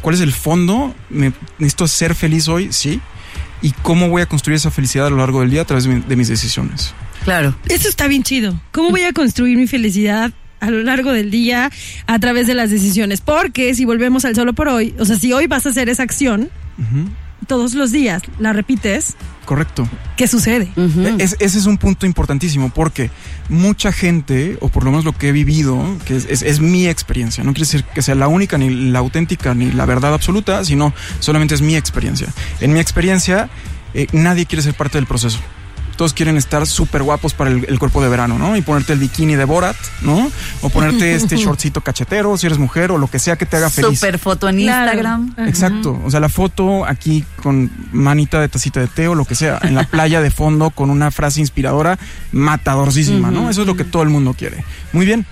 ¿Cuál 0.00 0.14
es 0.14 0.20
el 0.20 0.32
fondo? 0.32 0.94
¿Me, 1.10 1.32
¿Necesito 1.58 1.88
ser 1.88 2.14
feliz 2.14 2.46
hoy? 2.46 2.68
Sí. 2.72 3.00
¿Y 3.62 3.72
cómo 3.82 4.08
voy 4.08 4.22
a 4.22 4.26
construir 4.26 4.54
esa 4.54 4.70
felicidad 4.70 5.08
a 5.08 5.10
lo 5.10 5.16
largo 5.16 5.40
del 5.40 5.50
día 5.50 5.62
a 5.62 5.64
través 5.64 5.84
de, 5.84 5.94
mi- 5.96 6.00
de 6.02 6.14
mis 6.14 6.28
decisiones? 6.28 6.94
Claro. 7.24 7.56
Eso 7.68 7.88
está 7.88 8.06
bien 8.06 8.22
chido. 8.22 8.60
¿Cómo 8.70 8.90
voy 8.90 9.02
a 9.02 9.12
construir 9.12 9.56
mi 9.58 9.66
felicidad 9.66 10.30
a 10.60 10.70
lo 10.70 10.84
largo 10.84 11.10
del 11.10 11.32
día 11.32 11.72
a 12.06 12.18
través 12.20 12.46
de 12.46 12.54
las 12.54 12.70
decisiones? 12.70 13.20
Porque 13.20 13.74
si 13.74 13.84
volvemos 13.84 14.24
al 14.24 14.36
solo 14.36 14.52
por 14.52 14.68
hoy, 14.68 14.94
o 15.00 15.04
sea, 15.04 15.16
si 15.16 15.32
hoy 15.32 15.48
vas 15.48 15.66
a 15.66 15.70
hacer 15.70 15.88
esa 15.88 16.04
acción 16.04 16.48
todos 17.48 17.74
los 17.74 17.90
días, 17.90 18.22
la 18.38 18.52
repites, 18.52 19.16
Correcto. 19.48 19.88
¿qué 20.18 20.28
sucede? 20.28 20.70
E- 20.76 21.22
es- 21.24 21.36
ese 21.40 21.58
es 21.58 21.64
un 21.64 21.78
punto 21.78 22.04
importantísimo 22.04 22.68
porque 22.68 23.10
mucha 23.48 23.92
gente, 23.92 24.58
o 24.60 24.68
por 24.68 24.84
lo 24.84 24.90
menos 24.90 25.06
lo 25.06 25.12
que 25.14 25.28
he 25.30 25.32
vivido, 25.32 25.82
que 26.04 26.16
es, 26.16 26.26
es- 26.28 26.42
es 26.42 26.60
mi 26.60 26.86
experiencia, 26.86 27.42
no 27.44 27.54
quiere 27.54 27.64
decir 27.66 27.84
que 27.94 28.02
sea 28.02 28.14
la 28.14 28.28
única, 28.28 28.58
ni 28.58 28.68
la 28.90 28.98
auténtica, 28.98 29.54
ni 29.54 29.72
la 29.72 29.86
verdad 29.86 30.12
absoluta, 30.12 30.64
sino 30.66 30.92
solamente 31.20 31.54
es 31.54 31.62
mi 31.62 31.76
experiencia. 31.76 32.28
En 32.60 32.74
mi 32.74 32.78
experiencia, 32.80 33.48
eh, 33.94 34.06
nadie 34.12 34.44
quiere 34.44 34.60
ser 34.62 34.74
parte 34.74 34.98
del 34.98 35.06
proceso. 35.06 35.38
Todos 35.98 36.14
quieren 36.14 36.38
estar 36.38 36.66
súper 36.66 37.02
guapos 37.02 37.34
para 37.34 37.50
el, 37.50 37.66
el 37.68 37.78
cuerpo 37.78 38.02
de 38.02 38.08
verano, 38.08 38.38
¿no? 38.38 38.56
Y 38.56 38.62
ponerte 38.62 38.94
el 38.94 39.00
bikini 39.00 39.34
de 39.34 39.44
Borat, 39.44 39.76
¿no? 40.00 40.30
O 40.62 40.70
ponerte 40.70 41.14
este 41.16 41.36
shortcito 41.36 41.82
cachetero, 41.82 42.38
si 42.38 42.46
eres 42.46 42.58
mujer, 42.58 42.90
o 42.90 42.96
lo 42.98 43.08
que 43.08 43.18
sea 43.18 43.36
que 43.36 43.44
te 43.44 43.56
haga 43.56 43.68
feliz. 43.68 43.98
Super 43.98 44.18
foto 44.18 44.48
en. 44.48 44.60
Instagram. 44.60 45.34
Exacto, 45.38 46.00
o 46.04 46.10
sea, 46.10 46.20
la 46.20 46.28
foto 46.28 46.86
aquí 46.86 47.24
con 47.42 47.70
manita 47.92 48.40
de 48.40 48.48
tacita 48.48 48.80
de 48.80 48.86
té 48.86 49.08
o 49.08 49.14
lo 49.14 49.24
que 49.24 49.34
sea, 49.34 49.58
en 49.62 49.74
la 49.74 49.84
playa 49.90 50.20
de 50.20 50.30
fondo 50.30 50.70
con 50.70 50.90
una 50.90 51.10
frase 51.10 51.40
inspiradora 51.40 51.98
matadorcísima, 52.32 53.30
¿no? 53.30 53.50
Eso 53.50 53.62
es 53.62 53.66
lo 53.66 53.76
que 53.76 53.84
todo 53.84 54.02
el 54.02 54.08
mundo 54.08 54.34
quiere. 54.34 54.64
Muy 54.92 55.04
bien, 55.04 55.26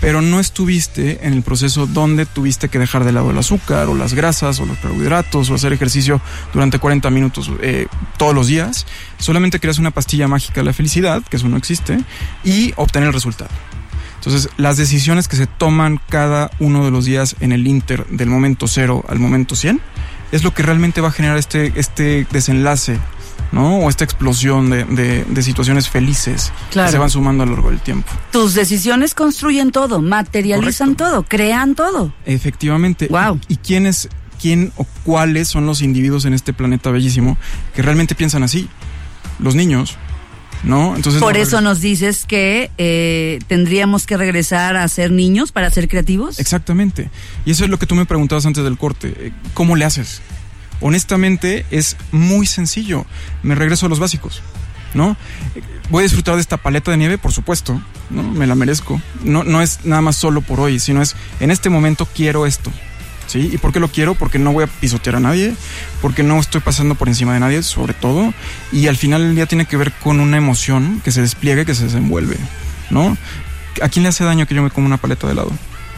pero 0.00 0.22
no 0.22 0.40
estuviste 0.40 1.26
en 1.26 1.32
el 1.32 1.42
proceso 1.42 1.86
donde 1.86 2.26
tuviste 2.26 2.68
que 2.68 2.78
dejar 2.78 3.04
de 3.04 3.12
lado 3.12 3.30
el 3.30 3.38
azúcar 3.38 3.88
o 3.88 3.94
las 3.94 4.14
grasas 4.14 4.60
o 4.60 4.66
los 4.66 4.78
carbohidratos 4.78 5.50
o 5.50 5.54
hacer 5.54 5.72
ejercicio 5.72 6.20
durante 6.52 6.78
40 6.78 7.10
minutos 7.10 7.50
eh, 7.62 7.86
todos 8.18 8.34
los 8.34 8.46
días. 8.46 8.86
Solamente 9.18 9.60
creas 9.60 9.78
una 9.78 9.90
pastilla 9.90 10.28
mágica 10.28 10.60
de 10.60 10.64
la 10.64 10.72
felicidad, 10.72 11.22
que 11.22 11.36
eso 11.36 11.48
no 11.48 11.56
existe, 11.56 11.98
y 12.44 12.72
obtener 12.76 13.08
el 13.08 13.14
resultado. 13.14 13.50
Entonces, 14.16 14.50
las 14.56 14.76
decisiones 14.76 15.28
que 15.28 15.36
se 15.36 15.46
toman 15.46 16.00
cada 16.08 16.50
uno 16.58 16.84
de 16.84 16.90
los 16.90 17.04
días 17.04 17.36
en 17.40 17.52
el 17.52 17.66
inter 17.66 18.06
del 18.08 18.28
momento 18.28 18.66
cero 18.66 19.04
al 19.08 19.20
momento 19.20 19.54
100 19.54 19.80
es 20.32 20.42
lo 20.42 20.52
que 20.52 20.64
realmente 20.64 21.00
va 21.00 21.08
a 21.08 21.12
generar 21.12 21.36
este, 21.36 21.72
este 21.76 22.26
desenlace, 22.32 22.98
¿no? 23.52 23.78
O 23.78 23.88
esta 23.88 24.04
explosión 24.04 24.70
de, 24.70 24.84
de- 24.84 25.24
de 25.24 25.42
situaciones 25.42 25.88
felices 25.88 26.52
Claro. 26.70 26.88
que 26.88 26.92
se 26.92 26.98
van 26.98 27.10
sumando 27.10 27.42
a 27.42 27.46
lo 27.46 27.52
largo 27.52 27.70
del 27.70 27.80
tiempo. 27.80 28.10
Tus 28.32 28.54
decisiones 28.54 29.14
construyen 29.14 29.70
todo, 29.72 30.02
materializan 30.02 30.94
Correcto. 30.94 31.04
todo, 31.10 31.22
crean 31.28 31.74
todo. 31.74 32.12
Efectivamente. 32.24 33.08
Wow. 33.08 33.40
¿Y, 33.48 33.54
y 33.54 33.56
quién 33.56 33.86
es, 33.86 34.08
quién 34.40 34.72
o 34.76 34.86
cuáles 35.04 35.48
son 35.48 35.66
los 35.66 35.80
individuos 35.82 36.24
en 36.24 36.34
este 36.34 36.52
planeta 36.52 36.90
bellísimo 36.90 37.38
que 37.74 37.82
realmente 37.82 38.14
piensan 38.14 38.42
así? 38.42 38.68
Los 39.38 39.54
niños, 39.54 39.96
¿no? 40.64 40.96
Entonces 40.96 41.20
Por 41.20 41.34
no 41.36 41.40
eso 41.42 41.60
nos 41.60 41.80
dices 41.80 42.24
que 42.26 42.70
eh, 42.78 43.38
tendríamos 43.46 44.06
que 44.06 44.16
regresar 44.16 44.76
a 44.76 44.88
ser 44.88 45.10
niños 45.12 45.52
para 45.52 45.70
ser 45.70 45.88
creativos. 45.88 46.38
Exactamente. 46.40 47.10
Y 47.44 47.50
eso 47.52 47.64
es 47.64 47.70
lo 47.70 47.78
que 47.78 47.86
tú 47.86 47.94
me 47.94 48.06
preguntabas 48.06 48.46
antes 48.46 48.64
del 48.64 48.76
corte. 48.78 49.14
Eh, 49.18 49.32
¿Cómo 49.54 49.76
le 49.76 49.84
haces? 49.84 50.20
Honestamente, 50.80 51.64
es 51.70 51.96
muy 52.12 52.46
sencillo. 52.46 53.06
Me 53.42 53.54
regreso 53.54 53.86
a 53.86 53.88
los 53.88 53.98
básicos, 53.98 54.42
¿no? 54.94 55.16
Voy 55.90 56.00
a 56.00 56.02
disfrutar 56.02 56.34
de 56.34 56.40
esta 56.40 56.56
paleta 56.56 56.90
de 56.90 56.96
nieve, 56.96 57.18
por 57.18 57.32
supuesto, 57.32 57.80
¿no? 58.10 58.22
Me 58.22 58.46
la 58.46 58.54
merezco. 58.54 59.00
No, 59.22 59.44
no 59.44 59.62
es 59.62 59.84
nada 59.84 60.02
más 60.02 60.16
solo 60.16 60.40
por 60.40 60.60
hoy, 60.60 60.78
sino 60.78 61.02
es 61.02 61.16
en 61.40 61.50
este 61.50 61.70
momento 61.70 62.06
quiero 62.06 62.46
esto. 62.46 62.72
¿Sí? 63.26 63.50
¿Y 63.52 63.58
por 63.58 63.72
qué 63.72 63.80
lo 63.80 63.88
quiero? 63.88 64.14
Porque 64.14 64.38
no 64.38 64.52
voy 64.52 64.62
a 64.62 64.66
pisotear 64.68 65.16
a 65.16 65.20
nadie, 65.20 65.52
porque 66.00 66.22
no 66.22 66.38
estoy 66.38 66.60
pasando 66.60 66.94
por 66.94 67.08
encima 67.08 67.34
de 67.34 67.40
nadie, 67.40 67.64
sobre 67.64 67.92
todo, 67.92 68.32
y 68.70 68.86
al 68.86 68.96
final 68.96 69.22
del 69.22 69.34
día 69.34 69.46
tiene 69.46 69.66
que 69.66 69.76
ver 69.76 69.90
con 69.90 70.20
una 70.20 70.36
emoción 70.36 71.00
que 71.04 71.10
se 71.10 71.22
despliega 71.22 71.62
y 71.62 71.64
que 71.64 71.74
se 71.74 71.84
desenvuelve, 71.84 72.36
¿no? 72.88 73.18
¿A 73.82 73.88
quién 73.88 74.04
le 74.04 74.10
hace 74.10 74.22
daño 74.22 74.46
que 74.46 74.54
yo 74.54 74.62
me 74.62 74.70
coma 74.70 74.86
una 74.86 74.96
paleta 74.96 75.26
de 75.26 75.32
helado? 75.32 75.50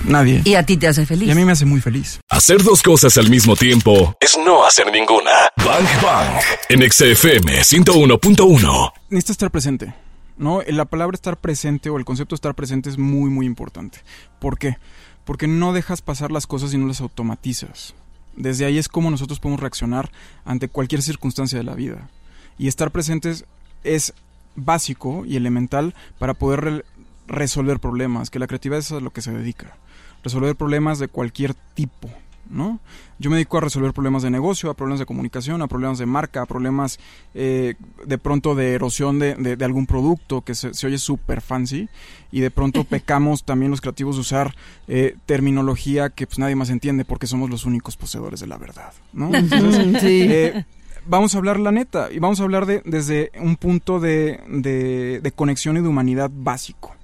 Nadie. 0.05 0.43
Y 0.45 0.55
a 0.55 0.62
ti 0.64 0.76
te 0.76 0.88
hace 0.88 1.05
feliz. 1.07 1.28
Y 1.28 1.31
a 1.31 1.35
mí 1.35 1.45
me 1.45 1.52
hace 1.52 1.64
muy 1.64 1.81
feliz. 1.81 2.21
Hacer 2.28 2.62
dos 2.62 2.83
cosas 2.83 3.17
al 3.19 3.28
mismo 3.31 3.57
tiempo 3.57 4.17
es 4.21 4.37
no 4.45 4.64
hacer 4.64 4.90
ninguna. 4.93 5.31
Bang 5.57 5.87
Bang. 6.02 6.40
En 6.69 6.81
XFM 6.90 7.52
101.1. 7.62 8.93
Necesita 9.11 9.33
estar 9.33 9.50
presente, 9.50 9.95
¿no? 10.37 10.62
La 10.67 10.85
palabra 10.85 11.14
estar 11.14 11.37
presente 11.37 11.90
o 11.90 11.97
el 11.99 12.05
concepto 12.05 12.35
de 12.35 12.37
estar 12.37 12.55
presente 12.55 12.88
es 12.90 12.99
muy, 12.99 13.31
muy 13.31 13.47
importante. 13.47 13.99
¿Por 14.38 14.59
qué? 14.59 14.76
Porque 15.25 15.47
no 15.47 15.73
dejas 15.73 16.00
pasar 16.00 16.31
las 16.33 16.47
cosas 16.47 16.73
y 16.73 16.78
no 16.78 16.87
las 16.87 17.00
automatizas. 17.00 17.95
Desde 18.37 18.64
ahí 18.64 18.78
es 18.78 18.88
como 18.88 19.11
nosotros 19.11 19.40
podemos 19.40 19.61
reaccionar 19.61 20.11
ante 20.45 20.69
cualquier 20.69 21.02
circunstancia 21.02 21.59
de 21.59 21.64
la 21.64 21.75
vida. 21.75 22.09
Y 22.57 22.69
estar 22.69 22.90
presentes 22.90 23.45
es 23.85 24.14
básico 24.57 25.25
y 25.26 25.37
elemental 25.37 25.95
para 26.19 26.35
poder 26.35 26.61
re- 26.61 26.85
resolver 27.26 27.78
problemas, 27.78 28.31
que 28.31 28.38
la 28.38 28.47
creatividad 28.47 28.78
es 28.81 28.90
a 28.93 29.00
lo 29.00 29.11
que 29.11 29.23
se 29.23 29.33
dedica. 29.33 29.76
Resolver 30.22 30.56
problemas 30.56 30.98
de 30.98 31.08
cualquier 31.08 31.54
tipo, 31.75 32.08
¿no? 32.50 32.80
Yo 33.20 33.30
me 33.30 33.37
dedico 33.37 33.58
a 33.58 33.60
resolver 33.60 33.92
problemas 33.92 34.22
de 34.22 34.30
negocio, 34.30 34.70
a 34.70 34.75
problemas 34.75 35.00
de 35.00 35.06
comunicación, 35.06 35.60
a 35.62 35.66
problemas 35.68 35.98
de 35.98 36.06
marca, 36.06 36.42
a 36.42 36.46
problemas 36.46 36.98
eh, 37.34 37.75
de 38.06 38.18
pronto 38.18 38.54
de 38.54 38.75
erosión 38.75 39.18
de, 39.18 39.34
de- 39.34 39.56
de 39.56 39.64
algún 39.64 39.87
producto 39.87 40.42
que 40.42 40.54
se, 40.54 40.72
se 40.75 40.87
oye 40.87 40.98
súper 40.98 41.40
fancy 41.40 41.88
y 42.30 42.40
de 42.40 42.50
pronto 42.50 42.84
pecamos 42.88 43.42
también 43.44 43.70
los 43.70 43.80
creativos 43.80 44.16
de 44.16 44.20
usar 44.20 44.54
eh, 44.87 45.16
terminología 45.26 46.10
que 46.10 46.26
pues 46.26 46.38
nadie 46.38 46.54
más 46.56 46.70
entiende 46.70 47.04
porque 47.04 47.26
somos 47.26 47.50
los 47.50 47.64
únicos 47.64 47.96
poseedores 47.96 48.40
de 48.40 48.46
la 48.46 48.56
verdad, 48.58 48.92
¿no? 49.12 49.34
Entonces, 49.34 50.00
Sí. 50.00 50.26
eh, 50.30 50.64
vamos 51.06 51.34
a 51.34 51.38
hablar 51.38 51.58
la 51.58 51.72
neta 51.72 52.08
y 52.12 52.18
vamos 52.18 52.38
a 52.40 52.44
hablar 52.44 52.66
de, 52.66 52.82
desde 52.84 53.30
un 53.40 53.56
punto 53.56 53.98
de, 53.98 54.40
de- 54.48 55.20
de 55.22 55.32
conexión 55.32 55.76
y 55.76 55.80
de 55.80 55.88
humanidad 55.88 56.30
básico, 56.32 56.94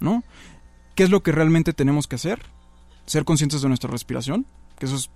¿no? 0.00 0.22
¿Qué 0.94 1.02
es 1.04 1.10
lo 1.10 1.22
que 1.22 1.30
realmente 1.32 1.72
tenemos 1.74 2.06
que 2.08 2.16
hacer? 2.16 2.40
Ser 3.08 3.24
conscientes 3.24 3.60
de 3.62 3.68
nuestra 3.68 3.90
respiración, 3.90 4.46
que 4.78 4.86
eso 4.86 4.94
es 4.96 5.10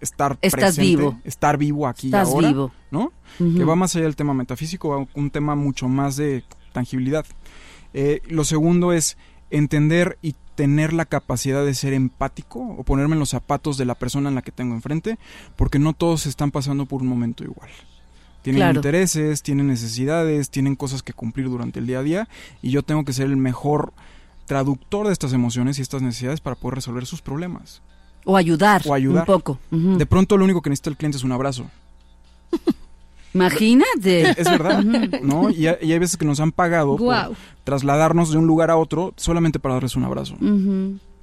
estar 0.00 0.38
Estás 0.40 0.52
presente, 0.60 0.82
vivo. 0.82 1.20
estar 1.24 1.56
vivo 1.58 1.86
aquí 1.86 2.06
Estás 2.08 2.28
y 2.28 2.32
ahora, 2.32 2.48
vivo. 2.48 2.72
¿no? 2.90 3.12
Que 3.38 3.64
va 3.64 3.74
más 3.76 3.94
allá 3.96 4.04
del 4.04 4.16
tema 4.16 4.34
metafísico, 4.34 4.88
va 4.90 5.06
un 5.14 5.30
tema 5.30 5.54
mucho 5.54 5.88
más 5.88 6.16
de 6.16 6.44
tangibilidad. 6.72 7.24
Eh, 7.92 8.20
lo 8.28 8.44
segundo 8.44 8.92
es 8.92 9.16
entender 9.50 10.18
y 10.22 10.34
tener 10.54 10.92
la 10.92 11.04
capacidad 11.04 11.64
de 11.64 11.74
ser 11.74 11.92
empático 11.92 12.60
o 12.60 12.84
ponerme 12.84 13.14
en 13.14 13.18
los 13.20 13.30
zapatos 13.30 13.76
de 13.76 13.84
la 13.84 13.94
persona 13.96 14.28
en 14.28 14.34
la 14.36 14.42
que 14.42 14.52
tengo 14.52 14.74
enfrente, 14.74 15.18
porque 15.56 15.78
no 15.78 15.92
todos 15.92 16.26
están 16.26 16.50
pasando 16.50 16.86
por 16.86 17.02
un 17.02 17.08
momento 17.08 17.42
igual. 17.44 17.70
Tienen 18.42 18.60
Claro. 18.60 18.76
intereses, 18.76 19.42
tienen 19.42 19.66
necesidades, 19.68 20.50
tienen 20.50 20.76
cosas 20.76 21.02
que 21.02 21.12
cumplir 21.14 21.48
durante 21.48 21.78
el 21.80 21.86
día 21.86 22.00
a 22.00 22.02
día 22.02 22.28
y 22.62 22.70
yo 22.70 22.82
tengo 22.82 23.04
que 23.04 23.12
ser 23.14 23.26
el 23.26 23.36
mejor 23.36 23.92
traductor 24.46 25.06
de 25.06 25.12
estas 25.12 25.32
emociones 25.32 25.78
y 25.78 25.82
estas 25.82 26.02
necesidades 26.02 26.40
para 26.40 26.56
poder 26.56 26.76
resolver 26.76 27.06
sus 27.06 27.22
problemas. 27.22 27.82
O 28.24 28.36
ayudar. 28.36 28.82
O 28.86 28.94
ayudar. 28.94 29.22
Un 29.22 29.26
poco. 29.26 29.58
De 29.70 30.06
pronto 30.06 30.36
lo 30.36 30.44
único 30.44 30.62
que 30.62 30.70
necesita 30.70 30.90
el 30.90 30.96
cliente 30.96 31.18
es 31.18 31.24
un 31.24 31.32
abrazo. 31.32 31.66
Imagínate. 33.34 34.30
Es 34.40 34.48
verdad, 34.48 34.82
¿no? 35.22 35.50
Y, 35.50 35.66
hay- 35.66 35.76
y 35.82 35.92
hay 35.92 35.98
veces 35.98 36.16
que 36.16 36.24
nos 36.24 36.38
han 36.38 36.52
pagado 36.52 36.96
por 36.96 37.36
trasladarnos 37.64 38.30
de 38.30 38.38
un 38.38 38.46
lugar 38.46 38.70
a 38.70 38.76
otro 38.76 39.12
solamente 39.16 39.58
para 39.58 39.74
darles 39.74 39.96
un 39.96 40.04
abrazo. 40.04 40.36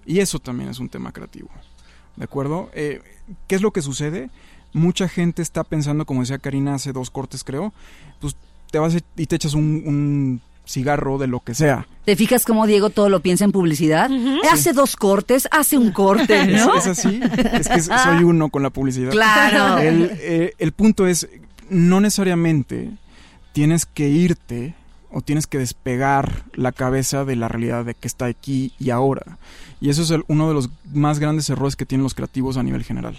Y 0.05 0.19
eso 0.19 0.39
también 0.39 0.69
es 0.69 0.79
un 0.79 0.89
tema 0.89 1.11
creativo. 1.13 1.49
¿De 2.17 2.25
acuerdo? 2.25 2.69
Eh, 2.73 3.01
¿Qué 3.47 3.55
es 3.55 3.61
lo 3.61 3.71
que 3.71 3.81
sucede? 3.81 4.29
Mucha 4.73 5.07
gente 5.07 5.41
está 5.41 5.63
pensando, 5.63 6.05
como 6.05 6.19
decía 6.21 6.37
Karina 6.39 6.73
hace 6.75 6.91
dos 6.91 7.09
cortes, 7.09 7.43
creo, 7.45 7.73
pues 8.19 8.35
te 8.71 8.79
vas 8.79 8.95
y 9.15 9.25
te 9.25 9.35
echas 9.35 9.53
un, 9.53 9.83
un 9.85 10.41
cigarro 10.65 11.17
de 11.17 11.27
lo 11.27 11.39
que 11.41 11.53
sea. 11.53 11.87
¿Te 12.05 12.15
fijas 12.15 12.45
cómo 12.45 12.65
Diego 12.67 12.89
todo 12.89 13.09
lo 13.09 13.19
piensa 13.19 13.43
en 13.45 13.51
publicidad? 13.51 14.09
Hace 14.51 14.73
dos 14.73 14.95
cortes, 14.95 15.47
hace 15.51 15.77
un 15.77 15.91
corte, 15.91 16.41
Es, 16.55 16.65
¿no? 16.65 16.75
es 16.75 16.87
así. 16.87 17.19
Es 17.53 17.67
que 17.67 17.81
soy 17.81 18.23
uno 18.23 18.49
con 18.49 18.63
la 18.63 18.69
publicidad. 18.69 19.11
Claro. 19.11 19.77
El, 19.81 20.11
eh, 20.13 20.53
el 20.57 20.71
punto 20.71 21.07
es, 21.07 21.27
no 21.69 21.99
necesariamente 22.01 22.91
tienes 23.53 23.85
que 23.85 24.09
irte 24.09 24.73
o 25.11 25.21
tienes 25.21 25.45
que 25.45 25.57
despegar 25.57 26.43
la 26.53 26.71
cabeza 26.71 27.25
de 27.25 27.35
la 27.35 27.47
realidad 27.49 27.83
de 27.83 27.93
que 27.95 28.07
está 28.07 28.25
aquí 28.25 28.73
y 28.79 28.91
ahora. 28.91 29.37
Y 29.81 29.89
eso 29.89 30.03
es 30.03 30.11
el- 30.11 30.23
uno 30.27 30.47
de 30.47 30.53
los 30.53 30.69
más 30.93 31.19
grandes 31.19 31.49
errores 31.49 31.75
que 31.75 31.85
tienen 31.85 32.03
los 32.03 32.13
creativos 32.13 32.55
a 32.55 32.63
nivel 32.63 32.83
general. 32.83 33.17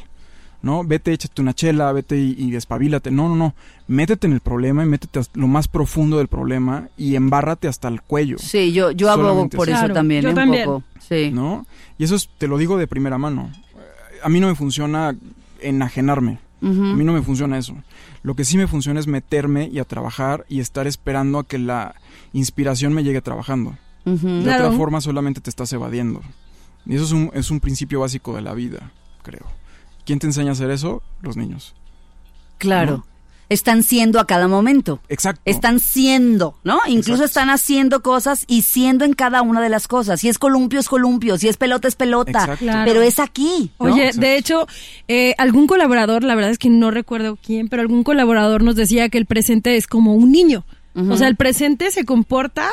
¿No? 0.62 0.84
Vete, 0.84 1.12
échate 1.12 1.42
una 1.42 1.54
chela, 1.54 1.90
vete 1.92 2.16
y, 2.16 2.36
y 2.38 2.50
despabilate. 2.52 3.10
No, 3.10 3.28
no, 3.28 3.34
no. 3.34 3.54
Métete 3.88 4.28
en 4.28 4.32
el 4.32 4.40
problema 4.40 4.84
y 4.84 4.86
métete 4.86 5.18
hasta 5.18 5.38
lo 5.40 5.48
más 5.48 5.66
profundo 5.66 6.18
del 6.18 6.28
problema 6.28 6.88
y 6.96 7.16
embárrate 7.16 7.66
hasta 7.66 7.88
el 7.88 8.00
cuello. 8.00 8.38
Sí, 8.38 8.72
yo, 8.72 8.92
yo 8.92 9.10
abogo 9.10 9.48
por 9.48 9.68
eso. 9.68 9.72
eso 9.76 9.80
Claro, 9.86 9.94
también, 9.94 10.22
yo 10.22 10.28
¿eh? 10.30 10.34
un 10.34 10.64
poco. 10.64 10.82
Sí. 11.00 11.30
¿no? 11.32 11.66
Y 11.98 12.04
eso 12.04 12.14
es- 12.14 12.28
te 12.38 12.46
lo 12.46 12.58
digo 12.58 12.78
de 12.78 12.86
primera 12.86 13.18
mano. 13.18 13.50
A 14.22 14.28
mí 14.28 14.38
no 14.38 14.46
me 14.46 14.54
funciona 14.54 15.16
enajenarme. 15.60 16.38
A 16.62 16.64
mí 16.66 17.02
no 17.02 17.12
me 17.12 17.22
funciona 17.22 17.58
eso. 17.58 17.74
Lo 18.22 18.36
que 18.36 18.44
sí 18.44 18.56
me 18.56 18.68
funciona 18.68 19.00
es 19.00 19.08
meterme 19.08 19.68
y 19.72 19.80
a 19.80 19.84
trabajar 19.84 20.46
y 20.48 20.60
estar 20.60 20.86
esperando 20.86 21.40
a 21.40 21.44
que 21.48 21.58
la 21.58 21.96
inspiración 22.32 22.92
me 22.92 23.02
llegue 23.02 23.20
trabajando. 23.20 23.76
De 24.04 24.42
Claro. 24.44 24.66
otra 24.66 24.76
forma 24.78 25.00
solamente 25.00 25.40
te 25.40 25.50
estás 25.50 25.72
evadiendo. 25.72 26.20
Y 26.86 26.94
eso 26.94 27.04
es 27.04 27.10
un, 27.12 27.30
es 27.34 27.50
un 27.50 27.58
principio 27.58 27.98
básico 27.98 28.34
de 28.36 28.42
la 28.42 28.54
vida, 28.54 28.92
creo. 29.24 29.44
¿Quién 30.04 30.18
te 30.18 30.26
enseña 30.26 30.50
a 30.50 30.52
hacer 30.52 30.70
eso? 30.70 31.02
Los 31.20 31.36
niños. 31.36 31.74
Claro. 32.58 32.98
¿No? 32.98 33.12
Están 33.48 33.82
siendo 33.82 34.18
a 34.18 34.26
cada 34.26 34.48
momento. 34.48 35.00
Exacto. 35.10 35.42
Están 35.44 35.78
siendo, 35.78 36.54
¿no? 36.64 36.78
Incluso 36.86 37.24
Exacto. 37.24 37.24
están 37.26 37.50
haciendo 37.50 38.02
cosas 38.02 38.44
y 38.46 38.62
siendo 38.62 39.04
en 39.04 39.12
cada 39.12 39.42
una 39.42 39.60
de 39.60 39.68
las 39.68 39.88
cosas. 39.88 40.20
Si 40.20 40.28
es 40.30 40.38
columpio, 40.38 40.80
es 40.80 40.88
columpio. 40.88 41.36
Si 41.36 41.48
es 41.48 41.58
pelota, 41.58 41.86
es 41.86 41.94
pelota. 41.94 42.30
Exacto. 42.30 42.64
Claro. 42.64 42.84
Pero 42.90 43.02
es 43.02 43.18
aquí. 43.18 43.70
¿no? 43.78 43.92
Oye, 43.92 44.06
Exacto. 44.06 44.20
de 44.22 44.36
hecho, 44.38 44.66
eh, 45.06 45.34
algún 45.36 45.66
colaborador, 45.66 46.24
la 46.24 46.34
verdad 46.34 46.50
es 46.50 46.56
que 46.58 46.70
no 46.70 46.90
recuerdo 46.90 47.36
quién, 47.36 47.68
pero 47.68 47.82
algún 47.82 48.04
colaborador 48.04 48.62
nos 48.62 48.74
decía 48.74 49.10
que 49.10 49.18
el 49.18 49.26
presente 49.26 49.76
es 49.76 49.86
como 49.86 50.14
un 50.14 50.32
niño. 50.32 50.64
O 50.94 51.16
sea, 51.16 51.28
el 51.28 51.36
presente 51.36 51.90
se 51.90 52.04
comporta 52.04 52.70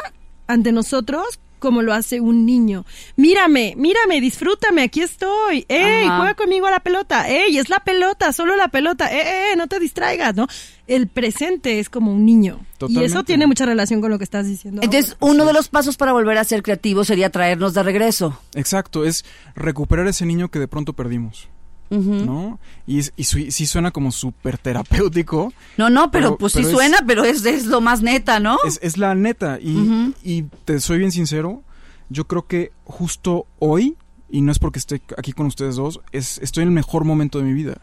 ante 0.47 0.71
nosotros 0.71 1.39
como 1.59 1.81
lo 1.81 1.93
hace 1.93 2.19
un 2.21 2.45
niño. 2.45 2.85
Mírame, 3.15 3.73
mírame, 3.77 4.21
disfrútame, 4.21 4.81
aquí 4.83 5.01
estoy. 5.01 5.65
¡Ey, 5.67 6.05
Ajá. 6.05 6.17
juega 6.17 6.33
conmigo 6.35 6.67
a 6.67 6.71
la 6.71 6.79
pelota! 6.79 7.29
¡Ey, 7.29 7.57
es 7.57 7.69
la 7.69 7.79
pelota, 7.79 8.33
solo 8.33 8.55
la 8.55 8.69
pelota! 8.69 9.13
¡Eh, 9.13 9.21
eh, 9.21 9.51
eh, 9.53 9.55
no 9.55 9.67
te 9.67 9.79
distraigas! 9.79 10.35
¿no? 10.35 10.47
El 10.87 11.07
presente 11.07 11.79
es 11.79 11.89
como 11.89 12.11
un 12.13 12.25
niño. 12.25 12.65
Y 12.87 13.03
eso 13.03 13.23
tiene 13.23 13.45
mucha 13.45 13.65
relación 13.65 14.01
con 14.01 14.09
lo 14.09 14.17
que 14.17 14.23
estás 14.23 14.47
diciendo. 14.47 14.81
Entonces, 14.81 15.17
ahora. 15.19 15.33
uno 15.33 15.45
de 15.45 15.53
los 15.53 15.67
pasos 15.67 15.97
para 15.97 16.13
volver 16.13 16.37
a 16.37 16.43
ser 16.43 16.63
creativo 16.63 17.03
sería 17.03 17.29
traernos 17.29 17.73
de 17.73 17.83
regreso. 17.83 18.39
Exacto, 18.55 19.05
es 19.05 19.25
recuperar 19.55 20.07
ese 20.07 20.25
niño 20.25 20.49
que 20.49 20.59
de 20.59 20.67
pronto 20.67 20.93
perdimos, 20.93 21.49
¿no? 21.89 22.59
Y, 22.85 22.99
es- 22.99 23.13
y 23.15 23.23
su- 23.23 23.49
sí 23.51 23.65
suena 23.65 23.91
como 23.91 24.11
súper 24.11 24.57
terapéutico. 24.57 25.53
No, 25.77 25.89
no, 25.89 26.11
pero, 26.11 26.29
Pero- 26.29 26.37
pues 26.37 26.53
pero 26.53 26.65
sí 26.65 26.69
es- 26.71 26.75
suena, 26.75 26.97
pero 27.07 27.23
es, 27.23 27.45
es 27.45 27.65
lo 27.65 27.81
más 27.81 28.01
neta, 28.01 28.39
¿no? 28.39 28.57
Es, 28.65 28.79
es 28.81 28.97
la 28.97 29.15
neta. 29.15 29.59
Y, 29.61 30.13
y 30.23 30.43
te 30.65 30.79
soy 30.79 30.99
bien 30.99 31.11
sincero, 31.11 31.63
yo 32.09 32.25
creo 32.27 32.47
que 32.47 32.71
justo 32.85 33.45
hoy, 33.59 33.95
y 34.29 34.41
no 34.41 34.51
es 34.51 34.59
porque 34.59 34.79
esté 34.79 35.01
aquí 35.17 35.33
con 35.33 35.47
ustedes 35.47 35.75
dos, 35.75 35.99
es, 36.11 36.37
estoy 36.39 36.63
en 36.63 36.69
el 36.69 36.75
mejor 36.75 37.05
momento 37.05 37.39
de 37.39 37.45
mi 37.45 37.53
vida. 37.53 37.77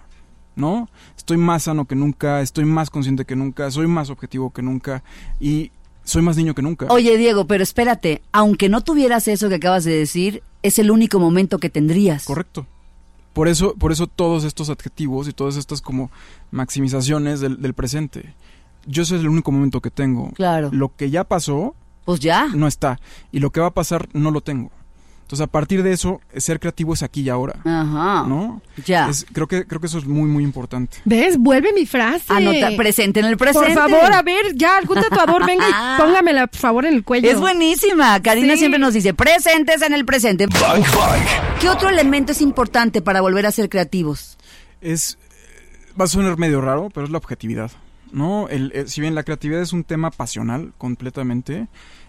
¿No? 0.55 0.89
Estoy 1.19 1.37
más 1.37 1.65
sano 1.65 1.85
que 1.85 1.95
nunca, 1.95 2.41
estoy 2.41 2.65
más 2.65 2.89
consciente 2.89 3.27
que 3.27 3.37
nunca, 3.37 3.71
soy 3.71 3.87
más 3.89 4.09
objetivo 4.09 4.55
que 4.55 4.63
nunca 4.63 5.03
y 5.39 5.71
soy 6.03 6.23
más 6.23 6.39
niño 6.39 6.55
que 6.55 6.63
nunca. 6.63 6.87
Oye, 6.89 7.19
Diego, 7.19 7.47
pero 7.47 7.63
espérate, 7.63 8.23
aunque 8.33 8.71
no 8.71 8.81
tuvieras 8.83 9.29
eso 9.29 9.51
que 9.51 9.57
acabas 9.57 9.85
de 9.85 9.93
decir, 9.93 10.43
es 10.63 10.79
el 10.79 10.91
único 10.91 11.19
momento 11.21 11.59
que 11.59 11.69
tendrías. 11.69 12.25
Correcto. 12.25 12.67
Por 13.37 13.49
eso, 13.49 13.75
por 13.75 13.93
eso 13.93 14.07
todos 14.07 14.45
estos 14.45 14.71
adjetivos 14.71 15.29
y 15.29 15.33
todas 15.35 15.57
estas 15.59 15.83
como 15.83 16.11
maximizaciones 16.51 17.41
del, 17.41 17.61
del 17.61 17.75
presente. 17.75 18.35
Yo 18.87 19.03
ese 19.03 19.17
es 19.17 19.21
el 19.21 19.29
único 19.29 19.53
momento 19.53 19.83
que 19.83 19.91
tengo. 19.91 20.31
Claro. 20.33 20.71
Lo 20.73 20.97
que 20.97 21.11
ya 21.11 21.23
pasó 21.23 21.75
Pues 22.07 22.19
ya. 22.21 22.47
no 22.55 22.67
está. 22.67 22.99
Y 23.33 23.41
lo 23.41 23.51
que 23.51 23.61
va 23.61 23.67
a 23.67 23.75
pasar 23.75 24.09
no 24.15 24.31
lo 24.31 24.41
tengo. 24.41 24.71
Entonces, 25.27 25.43
a 25.43 25.49
partir 25.49 25.83
de 25.83 25.93
eso, 25.93 26.21
ser 26.37 26.61
creativo 26.61 26.95
es 26.95 27.03
aquí 27.03 27.23
y 27.23 27.29
ahora. 27.31 27.57
Ajá. 27.65 28.25
¿No? 28.29 28.63
Ya. 28.85 29.09
Es- 29.09 29.27
creo, 29.33 29.49
que, 29.49 29.67
creo 29.67 29.81
que 29.81 29.89
eso 29.89 29.99
es 29.99 30.07
muy, 30.07 30.29
muy 30.29 30.45
importante. 30.45 30.99
¿Ves? 31.05 31.37
Vuelve 31.37 31.73
mi 31.73 31.85
frase. 31.85 32.33
Anota, 32.33 32.71
presente 32.77 33.19
en 33.19 33.27
el 33.27 33.37
presente. 33.37 33.75
Por 33.75 33.91
favor, 33.91 34.13
a 34.13 34.23
ver, 34.23 34.55
ya, 34.55 34.77
algún 34.77 35.01
tatuador, 35.03 35.45
venga 35.45 35.65
y 35.69 35.73
póngamela, 36.01 36.47
por 36.47 36.61
favor, 36.61 36.87
en 36.87 36.95
el 36.95 37.03
cuello. 37.03 37.29
Es 37.29 37.41
buenísima. 37.41 38.23
Karina 38.23 38.53
Sí. 38.53 38.61
siempre 38.61 38.79
nos 38.79 38.95
dice, 38.95 39.15
presentes 39.15 39.83
en 39.83 39.95
el 39.95 40.05
presente. 40.05 40.47
Bang 40.47 40.85
Bang. 40.95 41.23
¿Qué 41.61 41.69
otro 41.71 41.89
elemento 41.89 42.31
es 42.31 42.41
importante 42.41 43.03
para 43.03 43.21
volver 43.21 43.47
a 43.47 43.51
ser 43.51 43.69
creativos? 43.69 44.39
Es. 44.81 45.19
Va 46.01 46.05
a 46.05 46.09
sonar 46.09 46.39
medio 46.39 46.61
raro, 46.61 46.89
pero 46.95 47.05
es 47.05 47.11
la 47.11 47.19
objetividad. 47.19 47.73
¿No? 48.13 48.49
El, 48.49 48.71
eh, 48.77 48.85
si 48.87 49.01
bien 49.01 49.17
la 49.17 49.25
creatividad 49.25 49.61
es 49.61 49.73
un 49.73 49.83
tema 49.83 50.13
pasional 50.13 50.73
completamente, 50.79 51.67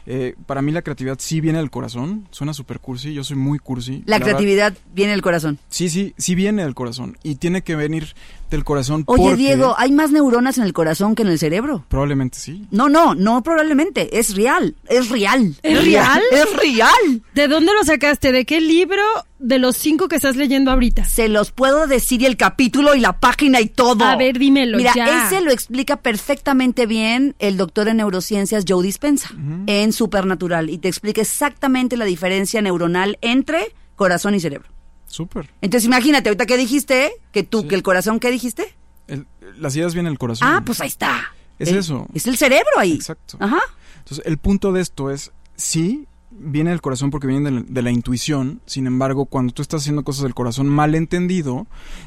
eh, 0.10 0.36
para 0.46 0.62
mí 0.62 0.72
la 0.72 0.84
creatividad 0.84 1.18
sí 1.20 1.42
viene 1.42 1.60
del 1.60 1.70
corazón. 1.70 2.30
Suena 2.32 2.54
super 2.54 2.80
cursi, 2.80 3.14
yo 3.14 3.26
soy 3.26 3.36
muy 3.36 3.60
cursi. 3.60 4.04
La 4.06 4.22
creatividad 4.22 4.74
viene 4.94 5.12
del 5.12 5.22
corazón. 5.22 5.60
Sí, 5.70 5.90
sí, 5.90 6.14
sí 6.18 6.34
viene 6.34 6.64
del 6.64 6.76
corazón. 6.76 7.18
Y 7.24 7.36
tiene 7.36 7.62
que 7.62 7.76
venir 7.76 8.16
del 8.50 8.64
corazón. 8.64 9.04
Oye, 9.08 9.22
porque- 9.24 9.36
Diego, 9.38 9.76
¿hay 9.78 9.92
más 9.92 10.12
neuronas 10.12 10.58
en 10.58 10.64
el 10.64 10.74
corazón 10.74 11.16
que 11.16 11.24
en 11.24 11.30
el 11.30 11.40
cerebro? 11.40 11.86
Probablemente 11.88 12.38
sí. 12.40 12.66
No, 12.72 12.90
no, 12.90 13.16
no 13.16 13.44
probablemente. 13.44 14.18
Es 14.20 14.36
real. 14.36 14.76
Es 14.88 15.10
real. 15.10 15.56
¿Es 15.64 15.84
real? 15.84 16.22
Es 16.32 16.56
real. 16.56 17.22
¿De 17.34 17.48
dónde 17.48 17.72
lo 17.74 17.84
sacaste? 17.84 18.32
¿De 18.32 18.46
qué 18.46 18.62
libro 18.62 19.02
de 19.40 19.60
los 19.60 19.78
cinco 19.78 20.08
que 20.08 20.16
estás 20.16 20.36
leyendo 20.36 20.72
ahorita? 20.72 21.06
Se 21.06 21.28
los 21.30 21.52
puedo 21.52 21.88
decir 21.88 22.22
y 22.22 22.26
el 22.26 22.38
capítulo 22.38 22.96
y 22.96 23.00
la 23.00 23.20
página 23.20 23.60
y 23.62 23.68
todo. 23.68 24.04
A 24.06 24.16
ver, 24.16 24.38
dímelo 24.40 24.78
Mira, 24.78 24.94
ya. 24.96 25.26
ese 25.28 25.42
lo 25.42 25.52
explica 25.52 25.98
perfectamente 25.98 26.86
bien 26.86 27.36
el 27.40 27.58
doctor 27.58 27.88
en 27.88 27.98
neurociencias 27.98 28.66
Joe 28.68 28.84
Dispensa 28.84 29.30
en 29.68 29.94
Supernatural 29.94 30.70
y 30.70 30.78
te 30.78 30.88
explica 30.88 31.22
exactamente 31.22 31.98
la 31.98 32.06
diferencia 32.06 32.62
neuronal 32.62 33.18
entre 33.22 33.74
corazón 33.96 34.36
y 34.36 34.40
cerebro. 34.40 34.70
Súper. 35.08 35.50
Entonces 35.62 35.86
imagínate, 35.88 36.30
ahorita 36.30 36.46
que 36.46 36.58
dijiste, 36.58 37.12
que 37.32 37.44
tú, 37.44 37.62
Sí. 37.62 37.68
que 37.70 37.76
el 37.76 37.84
corazón, 37.84 38.20
¿qué 38.20 38.30
dijiste? 38.32 38.76
El- 39.08 39.26
Las 39.58 39.76
ideas 39.76 39.94
vienen 39.94 40.12
del 40.14 40.20
corazón. 40.20 40.48
Ah, 40.50 40.62
pues 40.66 40.82
ahí 40.82 40.88
está. 40.90 41.34
Es 41.60 41.70
El- 41.70 41.78
eso. 41.78 42.06
Es 42.14 42.28
el 42.28 42.38
cerebro 42.38 42.70
ahí. 42.78 42.94
Exacto. 42.94 43.38
Ajá. 43.40 43.60
Entonces, 44.00 44.26
el 44.26 44.38
punto 44.38 44.72
de 44.74 44.82
esto 44.82 45.10
es, 45.10 45.32
sí, 45.56 46.06
viene 46.30 46.70
del 46.70 46.82
corazón 46.82 47.10
porque 47.10 47.26
viene 47.28 47.50
de 47.50 47.52
la, 47.60 47.64
de 47.68 47.82
la 47.82 47.90
intuición, 47.92 48.62
sin 48.66 48.86
embargo, 48.86 49.26
cuando 49.26 49.54
tú 49.54 49.62
estás 49.62 49.82
haciendo 49.82 50.04
cosas 50.04 50.24
del 50.24 50.36
corazón 50.36 50.68
mal 50.68 50.94
entendido, 50.94 51.66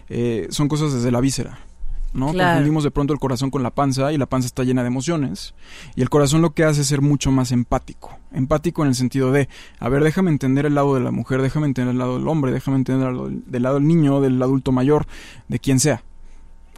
eh, 0.09 0.47
son 0.51 0.69
cosas 0.69 0.93
desde 0.93 1.11
la 1.11 1.21
víscera. 1.21 1.59
¿No? 2.13 2.33
Claro. 2.33 2.51
Confundimos 2.51 2.85
de 2.85 2.91
pronto 2.91 3.13
el 3.13 3.19
corazón 3.19 3.51
con 3.51 3.63
la 3.63 3.71
panza 3.71 4.13
y 4.13 4.19
la 4.19 4.27
panza 4.27 4.47
está 4.47 4.65
llena 4.65 4.83
de 4.83 4.89
emociones. 4.89 5.55
Y 5.95 6.03
el 6.03 6.11
corazón 6.11 6.43
lo 6.43 6.51
que 6.51 6.65
hace 6.65 6.83
es 6.83 6.87
ser 6.87 7.01
mucho 7.01 7.31
más 7.31 7.53
empático. 7.53 8.19
Empático 8.33 8.83
en 8.83 8.89
el 8.89 8.95
sentido 8.95 9.33
de, 9.33 9.49
a 9.79 9.89
ver, 9.89 10.03
déjame 10.03 10.31
entender 10.31 10.67
el 10.67 10.75
lado 10.75 10.95
de 10.95 11.01
la 11.01 11.11
mujer, 11.11 11.43
déjame 11.43 11.67
entender 11.67 11.93
el 11.93 11.99
lado 11.99 12.19
del 12.19 12.29
hombre, 12.29 12.53
déjame 12.53 12.77
entender 12.77 13.09
el 13.09 13.15
lado 13.15 13.29
del, 13.29 13.45
del 13.47 13.63
lado 13.63 13.75
del 13.77 13.87
niño, 13.87 14.21
del 14.21 14.43
adulto 14.43 14.73
mayor, 14.73 15.07
de 15.49 15.59
quien 15.59 15.81
sea. 15.81 16.03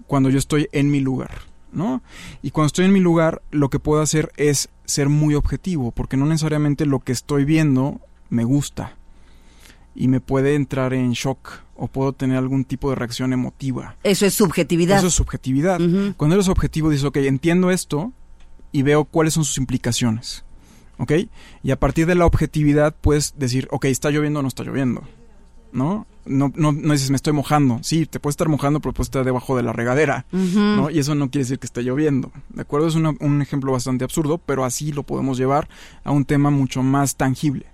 Cuando 0.07 0.31
yo 0.31 0.39
estoy 0.39 0.69
en 0.73 0.91
mi 0.91 1.01
lugar, 1.01 1.31
¿no? 1.73 2.03
Y 2.43 2.51
cuando 2.51 2.67
estoy 2.67 2.85
en 2.85 2.93
mi 2.93 3.01
lugar, 3.01 3.43
lo 3.51 3.71
que 3.71 3.79
puedo 3.79 4.03
hacer 4.03 4.33
es 4.37 4.69
ser 4.85 5.09
muy 5.09 5.35
objetivo, 5.35 5.91
porque 5.91 6.17
no 6.17 6.27
necesariamente 6.27 6.87
lo 6.87 7.01
que 7.01 7.13
estoy 7.13 7.45
viendo 7.45 8.01
me 8.29 8.45
gusta. 8.45 8.97
Y 9.95 10.09
me 10.09 10.21
puede 10.21 10.55
entrar 10.55 10.95
en 10.95 11.13
shock 11.13 11.61
o 11.85 11.89
puedo 11.89 12.13
tener 12.13 12.37
algún 12.39 12.65
tipo 12.65 12.91
de 12.91 12.95
reacción 12.95 13.33
emotiva. 13.33 13.97
Eso 14.05 14.25
es 14.25 14.35
subjetividad. 14.35 14.99
Eso 14.99 15.09
es 15.09 15.15
subjetividad. 15.15 15.81
Cuando 16.17 16.37
eres 16.37 16.47
objetivo 16.47 16.91
dices, 16.91 17.05
ok, 17.05 17.17
entiendo 17.17 17.73
esto 17.73 18.13
y 18.71 18.83
veo 18.83 19.05
cuáles 19.05 19.35
son 19.35 19.45
sus 19.45 19.59
implicaciones. 19.59 20.45
¿Ok? 20.99 21.11
Y 21.65 21.73
a 21.73 21.81
partir 21.81 22.07
de 22.07 22.15
la 22.15 22.25
objetividad 22.25 22.95
puedes 23.01 23.35
decir, 23.37 23.67
ok, 23.73 23.87
está 23.87 24.11
lloviendo 24.11 24.39
o 24.39 24.43
no 24.43 24.49
está 24.49 24.63
lloviendo. 24.63 25.03
¿No? 25.73 26.07
No, 26.25 26.53
no, 26.55 26.71
no 26.71 26.93
dices, 26.93 27.11
me 27.11 27.17
estoy 27.17 27.33
mojando. 27.33 27.81
Sí, 27.83 28.07
te 28.07 28.21
puedes 28.21 28.35
estar 28.35 28.49
mojando, 28.49 28.79
pero 28.79 28.93
puedes 28.93 29.09
estar 29.09 29.25
debajo 29.25 29.57
de 29.57 29.65
la 29.65 29.73
regadera. 29.73 30.25
¿no? 30.31 30.89
Y 30.89 31.01
eso 31.01 31.17
no 31.17 31.31
quiere 31.33 31.43
decir 31.43 31.59
que 31.59 31.67
esté 31.67 31.83
lloviendo. 31.83 32.31
¿De 32.51 32.63
acuerdo? 32.63 32.87
Es 32.87 32.95
una- 32.95 33.15
un 33.19 33.43
ejemplo 33.43 33.73
bastante 33.73 34.05
absurdo, 34.05 34.39
pero 34.39 34.65
así 34.65 34.93
lo 34.93 35.03
podemos 35.03 35.37
llevar 35.37 35.69
a 36.05 36.13
un 36.13 36.25
tema 36.25 36.51
mucho 36.51 36.85
más 36.85 37.17
tangible. 37.17 37.67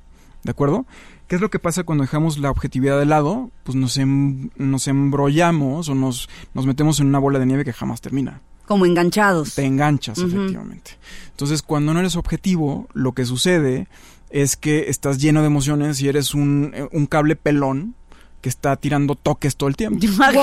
¿De 0.48 0.52
acuerdo? 0.52 0.87
¿Qué 1.26 1.34
es 1.34 1.42
lo 1.42 1.50
que 1.50 1.58
pasa 1.58 1.84
cuando 1.84 2.04
dejamos 2.04 2.38
la 2.38 2.50
objetividad 2.50 2.98
de 2.98 3.04
lado? 3.04 3.50
Pues 3.64 3.76
nos, 3.76 3.98
em- 3.98 4.48
nos 4.56 4.88
embrollamos 4.88 5.90
o 5.90 5.94
nos, 5.94 6.30
nos 6.54 6.64
metemos 6.64 7.00
en 7.00 7.08
una 7.08 7.18
bola 7.18 7.38
de 7.38 7.44
nieve 7.44 7.66
que 7.66 7.74
jamás 7.74 8.00
termina. 8.00 8.40
Como 8.66 8.87
enganchados. 8.87 9.56
Te 9.56 9.66
enganchas, 9.66 10.16
efectivamente. 10.16 10.92
Entonces, 11.32 11.61
cuando 11.61 11.92
no 11.92 12.00
eres 12.00 12.16
objetivo, 12.16 12.88
lo 12.94 13.12
que 13.12 13.26
sucede 13.26 13.88
es 14.30 14.56
que 14.56 14.88
estás 14.88 15.18
lleno 15.18 15.42
de 15.42 15.48
emociones 15.48 16.00
y 16.00 16.08
eres 16.08 16.32
un, 16.32 16.72
eh, 16.74 16.88
un 16.92 17.04
cable 17.04 17.37
pelón 17.37 17.94
que 18.40 18.48
está 18.48 18.76
tirando 18.76 19.16
toques 19.16 19.56
todo 19.56 19.68
el 19.68 19.76
tiempo. 19.76 20.02
Imagínate. 20.02 20.38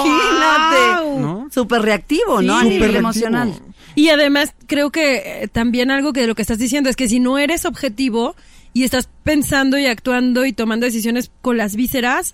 ¡Guau! 1.01 1.19
¿No? 1.19 1.47
Súper 1.49 1.81
reactivo, 1.81 2.43
¿no? 2.43 2.57
A 2.57 2.63
nivel 2.63 2.89
Súper 2.89 2.95
emocional. 2.97 3.53
Y 3.95 4.09
además 4.09 4.53
creo 4.67 4.91
que 4.91 5.41
eh, 5.45 5.47
también 5.47 5.89
algo 5.89 6.13
que 6.13 6.21
de 6.21 6.27
lo 6.27 6.35
que 6.35 6.43
estás 6.43 6.59
diciendo 6.59 6.91
es 6.91 6.95
que 6.95 7.09
si 7.09 7.19
no 7.19 7.39
eres 7.39 7.65
objetivo 7.65 8.35
y 8.75 8.83
estás 8.83 9.07
pensando 9.23 9.77
y 9.77 9.85
actuando 9.85 10.45
y 10.45 10.51
tomando 10.51 10.85
decisiones 10.85 11.31
con 11.41 11.55
las 11.55 11.77
vísceras, 11.77 12.33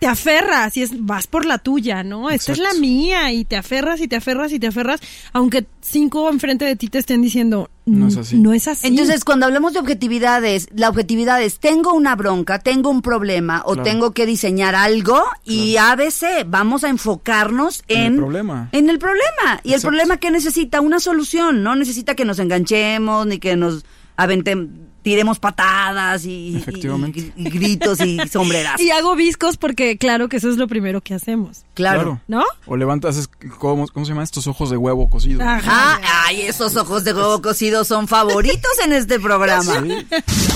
te 0.00 0.06
aferras 0.06 0.76
y 0.76 0.82
es, 0.82 1.06
vas 1.06 1.26
por 1.26 1.46
la 1.46 1.56
tuya, 1.56 2.02
¿no? 2.02 2.28
Esta 2.28 2.52
es 2.52 2.58
la 2.58 2.74
mía 2.74 3.32
y 3.32 3.46
te 3.46 3.56
aferras 3.56 4.02
y 4.02 4.06
te 4.06 4.16
aferras 4.16 4.52
y 4.52 4.58
te 4.58 4.66
aferras, 4.66 5.00
aunque 5.32 5.64
cinco 5.80 6.28
enfrente 6.28 6.66
de 6.66 6.76
ti 6.76 6.88
te 6.88 6.98
estén 6.98 7.22
diciendo, 7.22 7.70
No 7.86 8.06
es 8.08 8.16
"Mm, 8.16 8.20
así". 8.20 8.36
No 8.38 8.52
es 8.52 8.68
así. 8.68 8.86
Entonces, 8.86 9.24
cuando 9.24 9.46
hablamos 9.46 9.72
de 9.72 9.78
objetividades, 9.78 10.68
la 10.74 10.90
objetividad 10.90 11.42
es, 11.42 11.58
tengo 11.58 11.94
una 11.94 12.16
bronca, 12.16 12.58
tengo 12.58 12.90
un 12.90 13.00
problema 13.00 13.62
o 13.64 13.72
Claro. 13.72 13.82
tengo 13.82 14.10
que 14.12 14.26
diseñar 14.26 14.74
algo 14.74 15.24
y 15.42 15.78
ABC, 15.78 16.44
vamos 16.46 16.84
a 16.84 16.90
enfocarnos 16.90 17.82
En 17.88 17.98
en, 17.98 18.12
el 18.12 18.18
problema. 18.18 18.68
en 18.72 18.90
el 18.90 18.98
problema. 18.98 19.60
Y 19.64 19.72
el 19.72 19.80
problema 19.80 20.18
que 20.18 20.30
necesita 20.30 20.82
una 20.82 21.00
solución, 21.00 21.62
no 21.62 21.74
necesita 21.76 22.14
que 22.14 22.26
nos 22.26 22.38
enganchemos 22.38 23.26
ni 23.26 23.38
que 23.38 23.56
nos 23.56 23.86
aventemos, 24.16 24.68
tiremos 25.02 25.38
patadas 25.38 26.24
y, 26.24 26.56
Efectivamente. 26.56 27.32
y- 27.36 27.46
y 27.46 27.50
gritos 27.50 28.00
y 28.00 28.18
sombreras. 28.32 28.80
y 28.80 28.90
hago 28.90 29.14
viscos 29.16 29.56
porque 29.56 29.98
claro 29.98 30.28
que 30.28 30.36
eso 30.36 30.48
es 30.50 30.56
lo 30.56 30.68
primero 30.68 31.00
que 31.00 31.14
hacemos, 31.14 31.64
claro. 31.74 32.20
¿no? 32.28 32.44
O 32.66 32.76
levantas, 32.76 33.16
es- 33.16 33.28
¿cómo, 33.58 33.86
¿cómo 33.88 34.06
se 34.06 34.12
llama? 34.12 34.22
Estos 34.22 34.46
ojos 34.46 34.70
de 34.70 34.76
huevo 34.76 35.10
cocido. 35.10 35.42
Ajá. 35.42 35.60
Ah, 35.66 36.00
ay, 36.26 36.42
esos 36.42 36.76
ojos 36.76 37.04
de 37.04 37.12
huevo 37.12 37.42
cocido 37.42 37.84
son 37.84 38.06
favoritos 38.08 38.70
en 38.84 38.92
este 38.92 39.18
programa. 39.18 39.82
Sí. 39.82 40.06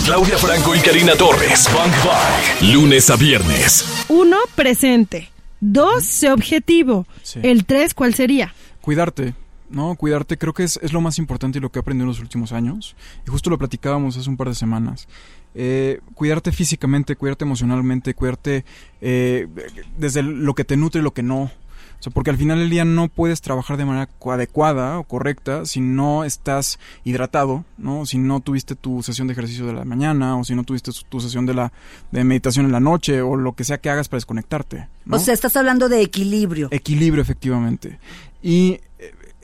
Claudia 0.04 0.38
Franco 0.38 0.74
y 0.74 0.78
Karina 0.80 1.14
Torres. 1.16 1.68
Bang 1.74 1.92
Bang. 2.04 2.72
Lunes 2.72 3.10
a 3.10 3.16
viernes. 3.16 3.84
Uno, 4.08 4.36
presente. 4.54 5.30
Dos, 5.60 6.04
sé 6.04 6.30
objetivo. 6.30 7.06
Sí. 7.22 7.40
El 7.42 7.64
tres, 7.64 7.94
¿cuál 7.94 8.14
sería? 8.14 8.54
Cuidarte, 8.80 9.34
¿no? 9.70 9.94
Cuidarte 9.96 10.38
creo 10.38 10.52
que 10.52 10.64
es, 10.64 10.78
es 10.82 10.92
lo 10.92 11.00
más 11.00 11.18
importante 11.18 11.58
y 11.58 11.60
lo 11.60 11.70
que 11.70 11.78
he 11.78 11.80
aprendido 11.80 12.04
en 12.04 12.08
los 12.08 12.20
últimos 12.20 12.52
años. 12.52 12.96
Y 13.26 13.30
justo 13.30 13.50
lo 13.50 13.58
platicábamos 13.58 14.16
hace 14.16 14.28
un 14.28 14.36
par 14.36 14.48
de 14.48 14.54
semanas. 14.54 15.08
Eh, 15.54 16.00
cuidarte 16.14 16.52
físicamente, 16.52 17.16
cuidarte 17.16 17.44
emocionalmente, 17.44 18.12
cuidarte 18.12 18.66
eh, 19.00 19.48
desde 19.96 20.22
lo 20.22 20.54
que 20.54 20.64
te 20.64 20.76
nutre 20.76 21.00
y 21.00 21.04
lo 21.04 21.14
que 21.14 21.22
no. 21.22 21.50
O 21.98 22.02
sea, 22.02 22.12
porque 22.12 22.28
al 22.28 22.36
final 22.36 22.58
del 22.58 22.68
día 22.68 22.84
no 22.84 23.08
puedes 23.08 23.40
trabajar 23.40 23.78
de 23.78 23.86
manera 23.86 24.10
adecuada 24.26 24.98
o 24.98 25.04
correcta 25.04 25.64
si 25.64 25.80
no 25.80 26.24
estás 26.24 26.78
hidratado, 27.04 27.64
¿no? 27.78 28.04
Si 28.04 28.18
no 28.18 28.40
tuviste 28.40 28.74
tu 28.74 29.02
sesión 29.02 29.28
de 29.28 29.32
ejercicio 29.32 29.66
de 29.66 29.72
la 29.72 29.86
mañana 29.86 30.36
o 30.36 30.44
si 30.44 30.54
no 30.54 30.64
tuviste 30.64 30.90
tu 31.08 31.20
sesión 31.20 31.46
de 31.46 31.54
la 31.54 31.72
de 32.10 32.22
meditación 32.22 32.66
en 32.66 32.72
la 32.72 32.80
noche 32.80 33.22
o 33.22 33.36
lo 33.36 33.54
que 33.54 33.64
sea 33.64 33.78
que 33.78 33.88
hagas 33.88 34.08
para 34.08 34.18
desconectarte. 34.18 34.88
¿no? 35.06 35.16
O 35.16 35.18
sea, 35.18 35.32
estás 35.32 35.56
hablando 35.56 35.88
de 35.88 36.02
equilibrio. 36.02 36.68
Equilibrio, 36.70 37.22
efectivamente. 37.22 37.98
Y 38.42 38.80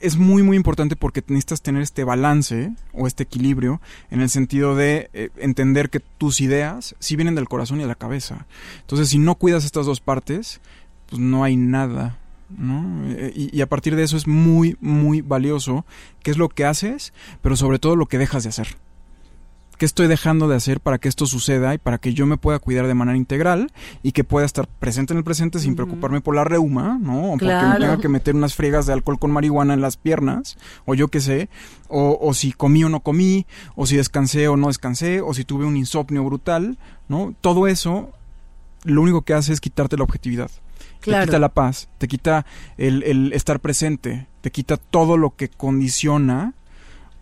es 0.03 0.17
muy, 0.17 0.43
muy 0.43 0.57
importante 0.57 0.95
porque 0.95 1.23
necesitas 1.27 1.61
tener 1.61 1.81
este 1.81 2.03
balance 2.03 2.73
o 2.91 3.07
este 3.07 3.23
equilibrio 3.23 3.81
en 4.11 4.21
el 4.21 4.29
sentido 4.29 4.75
de 4.75 5.09
eh, 5.13 5.29
entender 5.37 5.89
que 5.89 6.01
tus 6.01 6.41
ideas 6.41 6.95
sí 6.99 7.15
vienen 7.15 7.35
del 7.35 7.47
corazón 7.47 7.79
y 7.79 7.83
de 7.83 7.87
la 7.87 7.95
cabeza. 7.95 8.45
Entonces, 8.81 9.09
si 9.09 9.17
no 9.17 9.35
cuidas 9.35 9.63
estas 9.63 9.85
dos 9.85 10.01
partes, 10.01 10.59
pues 11.09 11.21
no 11.21 11.43
hay 11.45 11.55
nada. 11.55 12.17
¿no? 12.49 13.09
Eh, 13.11 13.31
Y, 13.33 13.57
y 13.57 13.61
a 13.61 13.67
partir 13.69 13.95
de 13.95 14.03
eso 14.03 14.17
es 14.17 14.27
muy, 14.27 14.77
muy 14.81 15.21
valioso 15.21 15.85
qué 16.21 16.31
es 16.31 16.37
lo 16.37 16.49
que 16.49 16.65
haces, 16.65 17.13
pero 17.41 17.55
sobre 17.55 17.79
todo 17.79 17.95
lo 17.95 18.07
que 18.07 18.17
dejas 18.17 18.43
de 18.43 18.49
hacer. 18.49 18.67
¿Qué 19.83 19.85
estoy 19.87 20.07
dejando 20.07 20.47
de 20.47 20.55
hacer 20.55 20.79
para 20.79 20.97
que 20.97 21.09
esto 21.09 21.25
suceda 21.25 21.73
y 21.73 21.77
para 21.77 21.97
que 21.97 22.13
yo 22.13 22.25
me 22.25 22.37
pueda 22.37 22.57
cuidar 22.59 22.87
de 22.87 22.93
manera 22.93 23.17
integral 23.17 23.69
y 24.01 24.13
que 24.13 24.23
pueda 24.23 24.45
estar 24.45 24.65
presente 24.65 25.11
en 25.11 25.17
el 25.17 25.25
presente 25.25 25.59
sin 25.59 25.75
preocuparme 25.75 26.21
por 26.21 26.35
la 26.35 26.45
reuma, 26.45 26.97
¿no? 27.01 27.31
O 27.33 27.37
porque 27.37 27.47
me 27.47 27.51
Claro. 27.57 27.79
tenga 27.81 27.97
que 27.97 28.07
meter 28.07 28.33
unas 28.33 28.55
friegas 28.55 28.85
de 28.85 28.93
alcohol 28.93 29.19
con 29.19 29.31
marihuana 29.31 29.73
en 29.73 29.81
las 29.81 29.97
piernas, 29.97 30.57
o 30.85 30.95
yo 30.95 31.09
qué 31.09 31.19
sé, 31.19 31.49
o, 31.89 32.17
o 32.21 32.33
si 32.33 32.53
comí 32.53 32.85
o 32.85 32.87
no 32.87 33.01
comí, 33.01 33.45
o 33.75 33.85
si 33.85 33.97
descansé 33.97 34.47
o 34.47 34.55
no 34.55 34.67
descansé, 34.67 35.19
o 35.19 35.33
si 35.33 35.43
tuve 35.43 35.65
un 35.65 35.75
insomnio 35.75 36.23
brutal, 36.23 36.77
¿no? 37.09 37.35
Todo 37.41 37.67
eso 37.67 38.09
lo 38.85 39.01
único 39.01 39.23
que 39.23 39.33
hace 39.33 39.51
es 39.51 39.59
quitarte 39.59 39.97
la 39.97 40.05
objetividad. 40.05 40.49
Te 40.49 40.85
Claro. 41.01 41.25
quita 41.25 41.39
la 41.39 41.49
paz, 41.49 41.89
te 41.97 42.07
quita 42.07 42.45
el, 42.77 43.03
el 43.03 43.33
estar 43.33 43.59
presente, 43.59 44.27
te 44.39 44.49
quita 44.49 44.77
todo 44.77 45.17
lo 45.17 45.35
que 45.35 45.49
condiciona 45.49 46.53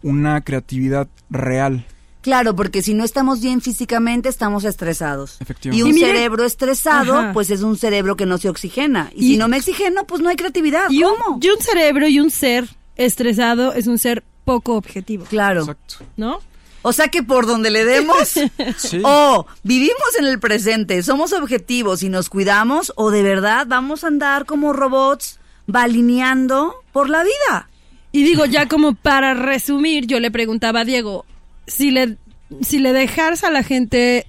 una 0.03 0.41
creatividad 0.41 1.07
real. 1.31 1.87
Claro, 2.21 2.55
porque 2.55 2.81
si 2.83 2.93
no 2.93 3.03
estamos 3.03 3.41
bien 3.41 3.61
físicamente, 3.61 4.29
estamos 4.29 4.63
estresados. 4.63 5.37
Y 5.39 5.43
Efectivamente. 5.43 5.83
un 5.83 5.89
Y 5.89 5.93
mire- 5.93 6.07
cerebro 6.07 6.45
estresado, 6.45 7.17
Ajá. 7.17 7.33
pues 7.33 7.49
es 7.49 7.61
un 7.61 7.77
cerebro 7.77 8.15
que 8.15 8.25
no 8.27 8.37
se 8.37 8.47
oxigena. 8.49 9.09
Y, 9.15 9.25
Y- 9.25 9.27
si 9.33 9.37
no 9.37 9.47
me 9.47 9.57
oxigeno, 9.57 10.05
pues 10.05 10.21
no 10.21 10.29
hay 10.29 10.35
creatividad. 10.35 10.89
Y 10.89 11.03
un, 11.03 11.15
¿Cómo? 11.15 11.39
y 11.41 11.49
un 11.49 11.59
cerebro 11.61 12.07
y 12.07 12.19
un 12.19 12.29
ser 12.29 12.67
estresado 12.95 13.73
es 13.73 13.87
un 13.87 13.97
ser 13.97 14.23
poco 14.45 14.75
objetivo, 14.75 15.25
Claro. 15.25 15.61
Exacto. 15.61 15.95
¿no? 16.17 16.39
O 16.83 16.93
sea 16.93 17.09
que 17.09 17.21
por 17.23 17.45
donde 17.45 17.69
le 17.69 17.85
demos, 17.85 18.29
Sí. 18.77 19.01
o 19.03 19.45
vivimos 19.63 20.15
en 20.19 20.25
el 20.25 20.39
presente, 20.39 21.01
somos 21.03 21.31
objetivos 21.33 22.01
y 22.03 22.09
nos 22.09 22.27
cuidamos, 22.29 22.91
o 22.95 23.11
de 23.11 23.21
verdad 23.23 23.65
vamos 23.67 24.03
a 24.03 24.07
andar 24.07 24.45
como 24.45 24.73
robots 24.73 25.39
balineando 25.67 26.75
por 26.91 27.09
la 27.09 27.23
vida. 27.23 27.69
Y 28.11 28.23
digo, 28.23 28.45
ya 28.45 28.67
como 28.67 28.93
para 28.95 29.33
resumir, 29.33 30.05
yo 30.05 30.19
le 30.19 30.31
preguntaba 30.31 30.81
a 30.81 30.85
Diego, 30.85 31.25
si 31.71 31.91
le, 31.91 32.17
si 32.61 32.79
le 32.79 32.93
dejas 32.93 33.43
a 33.43 33.49
la 33.49 33.63
gente 33.63 34.27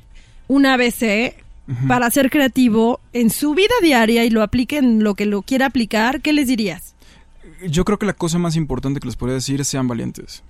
un 0.49 0.67
ABC 0.67 1.35
para 1.89 2.11
ser 2.11 2.31
creativo 2.31 3.01
en 3.13 3.31
su 3.31 3.55
vida 3.55 3.75
diaria 3.81 4.25
y 4.25 4.31
lo 4.31 4.43
aplique 4.43 4.79
en 4.79 5.03
lo 5.03 5.15
que 5.15 5.27
lo 5.27 5.43
quiera 5.43 5.67
aplicar, 5.67 6.21
¿qué 6.21 6.33
les 6.33 6.47
dirías? 6.47 6.95
Yo 7.67 7.85
creo 7.85 7.99
que 7.99 8.07
la 8.07 8.13
cosa 8.13 8.39
más 8.39 8.57
importante 8.57 9.01
que 9.01 9.07
les 9.07 9.17
podría 9.17 9.35
decir 9.35 9.61
es 9.61 9.69
sean 9.69 9.89
valientes, 9.89 10.43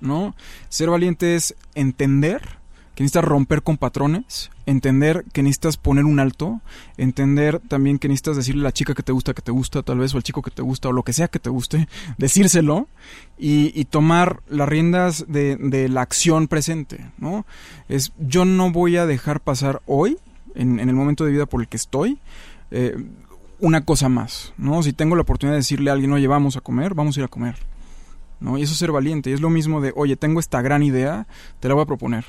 ¿no? 0.00 0.34
Ser 0.68 0.90
valiente 0.90 1.34
es 1.34 1.54
entender 1.74 2.40
que 2.94 3.02
necesitas 3.02 3.24
romper 3.24 3.62
con 3.62 3.76
patrones, 3.76 4.50
entender 4.70 5.24
que 5.32 5.42
necesitas 5.42 5.76
poner 5.76 6.04
un 6.04 6.20
alto, 6.20 6.60
entender 6.96 7.60
también 7.60 7.98
que 7.98 8.08
necesitas 8.08 8.36
decirle 8.36 8.62
a 8.62 8.64
la 8.64 8.72
chica 8.72 8.94
que 8.94 9.02
te 9.02 9.12
gusta 9.12 9.34
que 9.34 9.42
te 9.42 9.50
gusta, 9.50 9.82
tal 9.82 9.98
vez, 9.98 10.14
o 10.14 10.16
al 10.16 10.22
chico 10.22 10.42
que 10.42 10.50
te 10.50 10.62
gusta, 10.62 10.88
o 10.88 10.92
lo 10.92 11.02
que 11.02 11.12
sea 11.12 11.28
que 11.28 11.38
te 11.38 11.50
guste, 11.50 11.88
decírselo 12.18 12.88
y, 13.38 13.84
tomar 13.86 14.40
las 14.48 14.68
riendas 14.68 15.24
de, 15.26 15.56
de 15.56 15.88
la 15.88 16.02
acción 16.02 16.46
presente, 16.46 17.10
¿no? 17.18 17.44
Es, 17.88 18.12
yo 18.18 18.44
no 18.44 18.70
voy 18.70 18.96
a 18.96 19.06
dejar 19.06 19.40
pasar 19.40 19.82
hoy, 19.86 20.18
en, 20.54 20.78
en 20.78 20.88
el 20.88 20.94
momento 20.94 21.24
de 21.24 21.32
vida 21.32 21.46
por 21.46 21.60
el 21.60 21.68
que 21.68 21.76
estoy, 21.76 22.18
eh, 22.70 22.96
una 23.58 23.84
cosa 23.84 24.08
más, 24.08 24.52
¿no? 24.56 24.82
Si 24.82 24.92
tengo 24.92 25.16
la 25.16 25.22
oportunidad 25.22 25.54
de 25.54 25.60
decirle 25.60 25.90
a 25.90 25.94
alguien, 25.94 26.12
oye, 26.12 26.26
vamos 26.28 26.56
a 26.56 26.60
comer, 26.60 26.94
vamos 26.94 27.16
a 27.16 27.20
ir 27.20 27.24
a 27.24 27.28
comer, 27.28 27.56
¿no? 28.38 28.56
Y 28.56 28.62
eso 28.62 28.72
es 28.72 28.78
ser 28.78 28.92
valiente, 28.92 29.30
y 29.30 29.32
es 29.32 29.40
lo 29.40 29.50
mismo 29.50 29.80
de, 29.80 29.92
oye, 29.96 30.16
tengo 30.16 30.38
esta 30.38 30.62
gran 30.62 30.82
idea, 30.82 31.26
te 31.58 31.68
la 31.68 31.74
voy 31.74 31.82
a 31.82 31.86
proponer. 31.86 32.24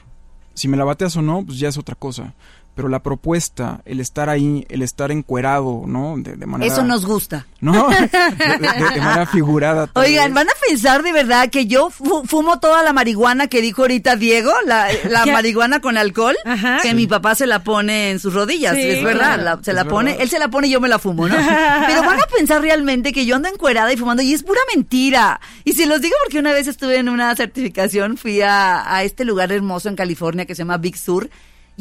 Si 0.54 0.68
me 0.68 0.78
la 0.78 0.84
bateas 0.84 1.16
o 1.18 1.22
no, 1.22 1.46
pues 1.46 1.60
ya 1.60 1.70
es 1.70 1.78
otra 1.78 1.96
cosa. 1.96 2.34
Pero 2.74 2.88
la 2.88 3.04
propuesta, 3.04 3.82
el 3.86 4.00
estar 4.00 4.30
ahí, 4.30 4.66
el 4.70 4.82
estar 4.82 5.12
encuerado, 5.12 5.84
¿no? 5.86 6.16
De, 6.18 6.38
de 6.38 6.46
manera... 6.46 6.72
Eso 6.72 6.84
nos 6.86 7.06
gusta. 7.06 7.46
¿No? 7.60 7.90
De, 7.90 7.96
de- 8.08 8.58
de- 8.60 8.90
de 8.94 9.02
manera 9.02 9.26
figurada. 9.26 9.90
Oigan, 9.94 10.28
vez. 10.28 10.34
¿van 10.34 10.48
a 10.50 10.54
pensar 10.68 11.04
de 11.04 11.12
verdad 11.12 11.50
que 11.50 11.66
yo 11.68 11.90
fu- 11.90 12.24
fumo 12.26 12.60
toda 12.62 12.82
la 12.82 12.94
marihuana 12.94 13.48
que 13.48 13.62
dijo 13.62 13.82
ahorita 13.82 14.16
Diego? 14.16 14.52
La, 14.66 14.88
la 15.10 15.26
marihuana 15.34 15.82
con 15.82 15.98
alcohol. 15.98 16.36
Ajá. 16.46 16.80
Que 16.82 16.94
mi 16.94 17.08
papá 17.08 17.36
se 17.36 17.46
la 17.46 17.62
pone 17.64 18.12
en 18.12 18.20
sus 18.20 18.34
rodillas. 18.34 18.74
Sí, 18.76 18.82
es 18.84 19.04
verdad. 19.04 19.38
la- 19.44 19.60
se 19.62 19.74
la 19.74 19.82
Es 19.82 19.88
pone, 19.88 20.12
verdad. 20.12 20.24
él 20.24 20.30
se 20.30 20.40
la 20.40 20.48
pone 20.48 20.68
y 20.68 20.72
yo 20.72 20.80
me 20.80 20.88
la 20.88 20.98
fumo, 20.98 21.28
¿no? 21.28 21.36
Pero 21.88 22.02
van 22.04 22.20
a 22.22 22.26
pensar 22.36 22.62
realmente 22.62 23.12
que 23.12 23.26
yo 23.26 23.36
ando 23.36 23.50
encuerada 23.50 23.92
y 23.92 23.98
fumando 23.98 24.24
y 24.24 24.34
es 24.34 24.44
pura 24.44 24.62
mentira. 24.74 25.42
Y 25.66 25.74
se 25.74 25.86
los 25.88 26.00
digo 26.02 26.16
porque 26.24 26.40
una 26.40 26.54
vez 26.54 26.68
estuve 26.68 26.98
en 26.98 27.10
una 27.10 27.36
certificación, 27.36 28.16
fui 28.16 28.42
a, 28.42 28.96
a 28.96 29.04
este 29.04 29.26
lugar 29.26 29.52
hermoso 29.52 29.90
en 29.90 29.96
California 29.98 30.46
que 30.46 30.56
se 30.56 30.60
llama 30.62 30.78
Big 30.78 30.98
Sur 30.98 31.30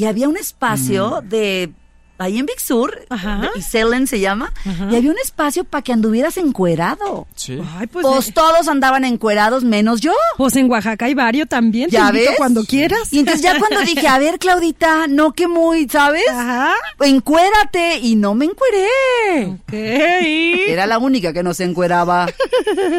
y 0.00 0.04
había 0.06 0.28
un 0.28 0.36
espacio 0.38 1.22
de 1.28 1.72
ahí 2.16 2.38
en 2.38 2.44
Big 2.44 2.60
Sur, 2.60 3.06
Ajá. 3.08 3.50
y 3.54 3.62
Selen 3.62 4.06
se 4.06 4.20
llama, 4.20 4.52
y 4.90 4.94
había 4.94 5.10
un 5.10 5.18
espacio 5.18 5.64
para 5.64 5.80
que 5.82 5.92
anduvieras 5.94 6.36
encuerado. 6.36 7.26
Sí. 7.34 7.58
Ay, 7.78 7.86
pues, 7.86 8.04
Pues 8.06 8.28
eh, 8.28 8.32
todos 8.34 8.68
andaban 8.68 9.04
encuerados, 9.06 9.64
menos 9.64 10.00
yo. 10.02 10.12
pues 10.36 10.54
en 10.56 10.70
Oaxaca 10.70 11.06
hay 11.06 11.14
varios 11.14 11.48
también, 11.48 11.88
¿Ya 11.90 12.10
ves? 12.10 12.28
cuando 12.36 12.62
quieras. 12.64 13.10
Y 13.12 13.20
entonces 13.20 13.42
ya 13.42 13.58
cuando 13.58 13.80
dije, 13.80 14.06
a 14.06 14.18
ver, 14.18 14.38
Claudita, 14.38 15.06
no 15.06 15.32
que 15.32 15.48
muy, 15.48 15.88
¿sabes? 15.88 16.28
Ajá. 16.30 16.74
Encuérate. 17.00 17.98
Y 18.02 18.16
no 18.16 18.34
me 18.34 18.44
encueré. 18.46 19.46
Ok. 19.46 19.72
Era 19.72 20.86
la 20.86 20.98
única 20.98 21.32
que 21.32 21.42
no 21.42 21.54
se 21.54 21.64
encueraba. 21.64 22.26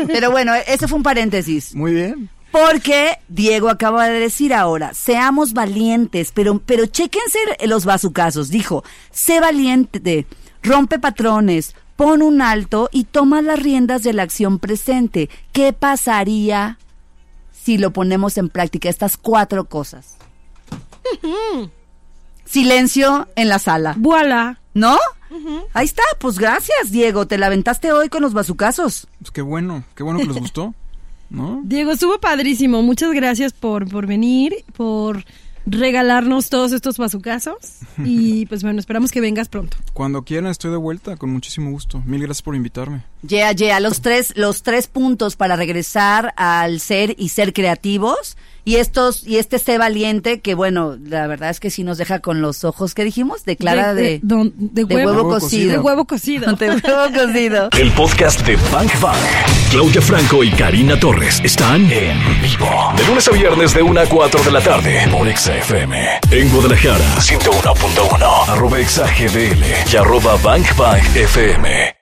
Pero 0.07 0.31
bueno, 0.31 0.53
ese 0.67 0.87
fue 0.87 0.97
un 0.97 1.03
paréntesis. 1.03 1.75
Muy 1.75 1.93
bien. 1.93 2.29
Porque 2.51 3.17
Diego 3.29 3.69
acaba 3.69 4.07
de 4.07 4.19
decir 4.19 4.53
ahora, 4.53 4.93
seamos 4.93 5.53
valientes, 5.53 6.31
pero, 6.33 6.59
pero 6.65 6.85
chéquense 6.85 7.39
los 7.65 7.85
bazucazos. 7.85 8.49
Dijo, 8.49 8.83
sé 9.11 9.39
valiente, 9.39 10.27
rompe 10.61 10.99
patrones, 10.99 11.75
pon 11.95 12.21
un 12.21 12.41
alto 12.41 12.89
y 12.91 13.05
toma 13.05 13.41
las 13.41 13.59
riendas 13.59 14.03
de 14.03 14.13
la 14.13 14.23
acción 14.23 14.59
presente. 14.59 15.29
¿Qué 15.53 15.71
pasaría 15.71 16.77
si 17.51 17.77
lo 17.77 17.93
ponemos 17.93 18.37
en 18.37 18.49
práctica 18.49 18.89
estas 18.89 19.17
cuatro 19.17 19.65
cosas? 19.65 20.17
Silencio 22.45 23.29
en 23.35 23.47
la 23.47 23.59
sala. 23.59 23.95
Voilà. 23.97 24.59
¿No? 24.73 24.97
Ahí 25.73 25.85
está, 25.85 26.03
pues 26.19 26.37
gracias, 26.37 26.91
Diego. 26.91 27.25
Te 27.25 27.37
la 27.37 27.47
aventaste 27.47 27.91
hoy 27.93 28.09
con 28.09 28.21
los 28.21 28.33
bazucazos. 28.33 29.07
Pues 29.19 29.31
qué 29.31 29.41
bueno, 29.41 29.83
qué 29.95 30.03
bueno 30.03 30.19
que 30.19 30.25
les 30.25 30.37
gustó, 30.37 30.73
¿no? 31.31 31.61
Diego, 31.63 31.91
estuvo 31.91 32.19
padrísimo. 32.19 32.81
Muchas 32.83 33.11
gracias 33.13 33.53
por, 33.53 33.89
por 33.89 34.05
venir, 34.05 34.63
por 34.73 35.25
regalarnos 35.65 36.49
todos 36.49 36.71
estos 36.71 36.97
bazucazos. 36.97 37.79
Y 38.03 38.45
pues 38.47 38.63
bueno, 38.63 38.79
esperamos 38.79 39.11
que 39.11 39.21
vengas 39.21 39.47
pronto. 39.47 39.77
Cuando 39.93 40.23
quieran 40.23 40.49
estoy 40.49 40.71
de 40.71 40.77
vuelta, 40.77 41.17
con 41.17 41.29
muchísimo 41.29 41.69
gusto. 41.71 42.01
Mil 42.05 42.21
gracias 42.21 42.41
por 42.41 42.55
invitarme. 42.55 43.03
Yeah, 43.27 43.51
yeah, 43.51 43.79
los 43.79 44.01
tres, 44.01 44.33
los 44.35 44.63
tres 44.63 44.87
puntos 44.87 45.35
para 45.35 45.55
regresar 45.55 46.33
al 46.35 46.79
ser 46.79 47.15
y 47.17 47.29
ser 47.29 47.53
creativos. 47.53 48.37
Y 48.63 48.75
estos, 48.75 49.25
y 49.25 49.37
este 49.37 49.57
sé 49.59 49.77
valiente, 49.77 50.39
que 50.39 50.53
bueno, 50.53 50.95
la 51.03 51.25
verdad 51.27 51.49
es 51.49 51.59
que 51.59 51.69
sí 51.71 51.83
nos 51.83 51.97
deja 51.97 52.19
con 52.19 52.41
los 52.41 52.63
ojos 52.63 52.93
que 52.93 53.03
dijimos, 53.03 53.43
de 53.43 53.57
clara 53.57 53.93
de, 53.95 54.19
don- 54.21 54.53
de 54.55 54.85
de 54.85 54.95
huevo, 54.95 55.11
huevo 55.11 55.21
Huevo 55.23 55.39
cocido. 55.39 55.71
De 55.71 55.79
huevo 55.79 56.05
cocido. 56.05 56.53
De 56.55 56.69
huevo 56.69 57.13
cocido. 57.13 57.69
El 57.79 57.91
podcast 57.91 58.41
de 58.45 58.55
Bank 58.71 58.91
Bank. 59.01 59.17
Claudia 59.71 60.01
Franco 60.01 60.43
y 60.43 60.51
Karina 60.51 60.99
Torres 60.99 61.41
están 61.43 61.89
en 61.91 62.17
vivo. 62.41 62.69
De 62.97 63.05
lunes 63.07 63.27
a 63.27 63.31
viernes 63.31 63.73
de 63.73 63.81
1 63.81 63.99
a 63.99 64.05
4 64.05 64.43
de 64.43 64.51
la 64.51 64.61
tarde 64.61 65.07
por 65.11 65.27
Exa 65.27 65.57
FM. 65.57 66.07
En 66.31 66.49
Guadalajara, 66.49 67.15
101.1. 67.19 68.49
Arroba 68.49 68.79
Exa 68.79 69.07
GDL 69.07 69.63
y 69.91 69.95
arroba 69.95 70.35
Bank 70.43 70.75
Bank 70.77 71.03
FM. 71.15 72.00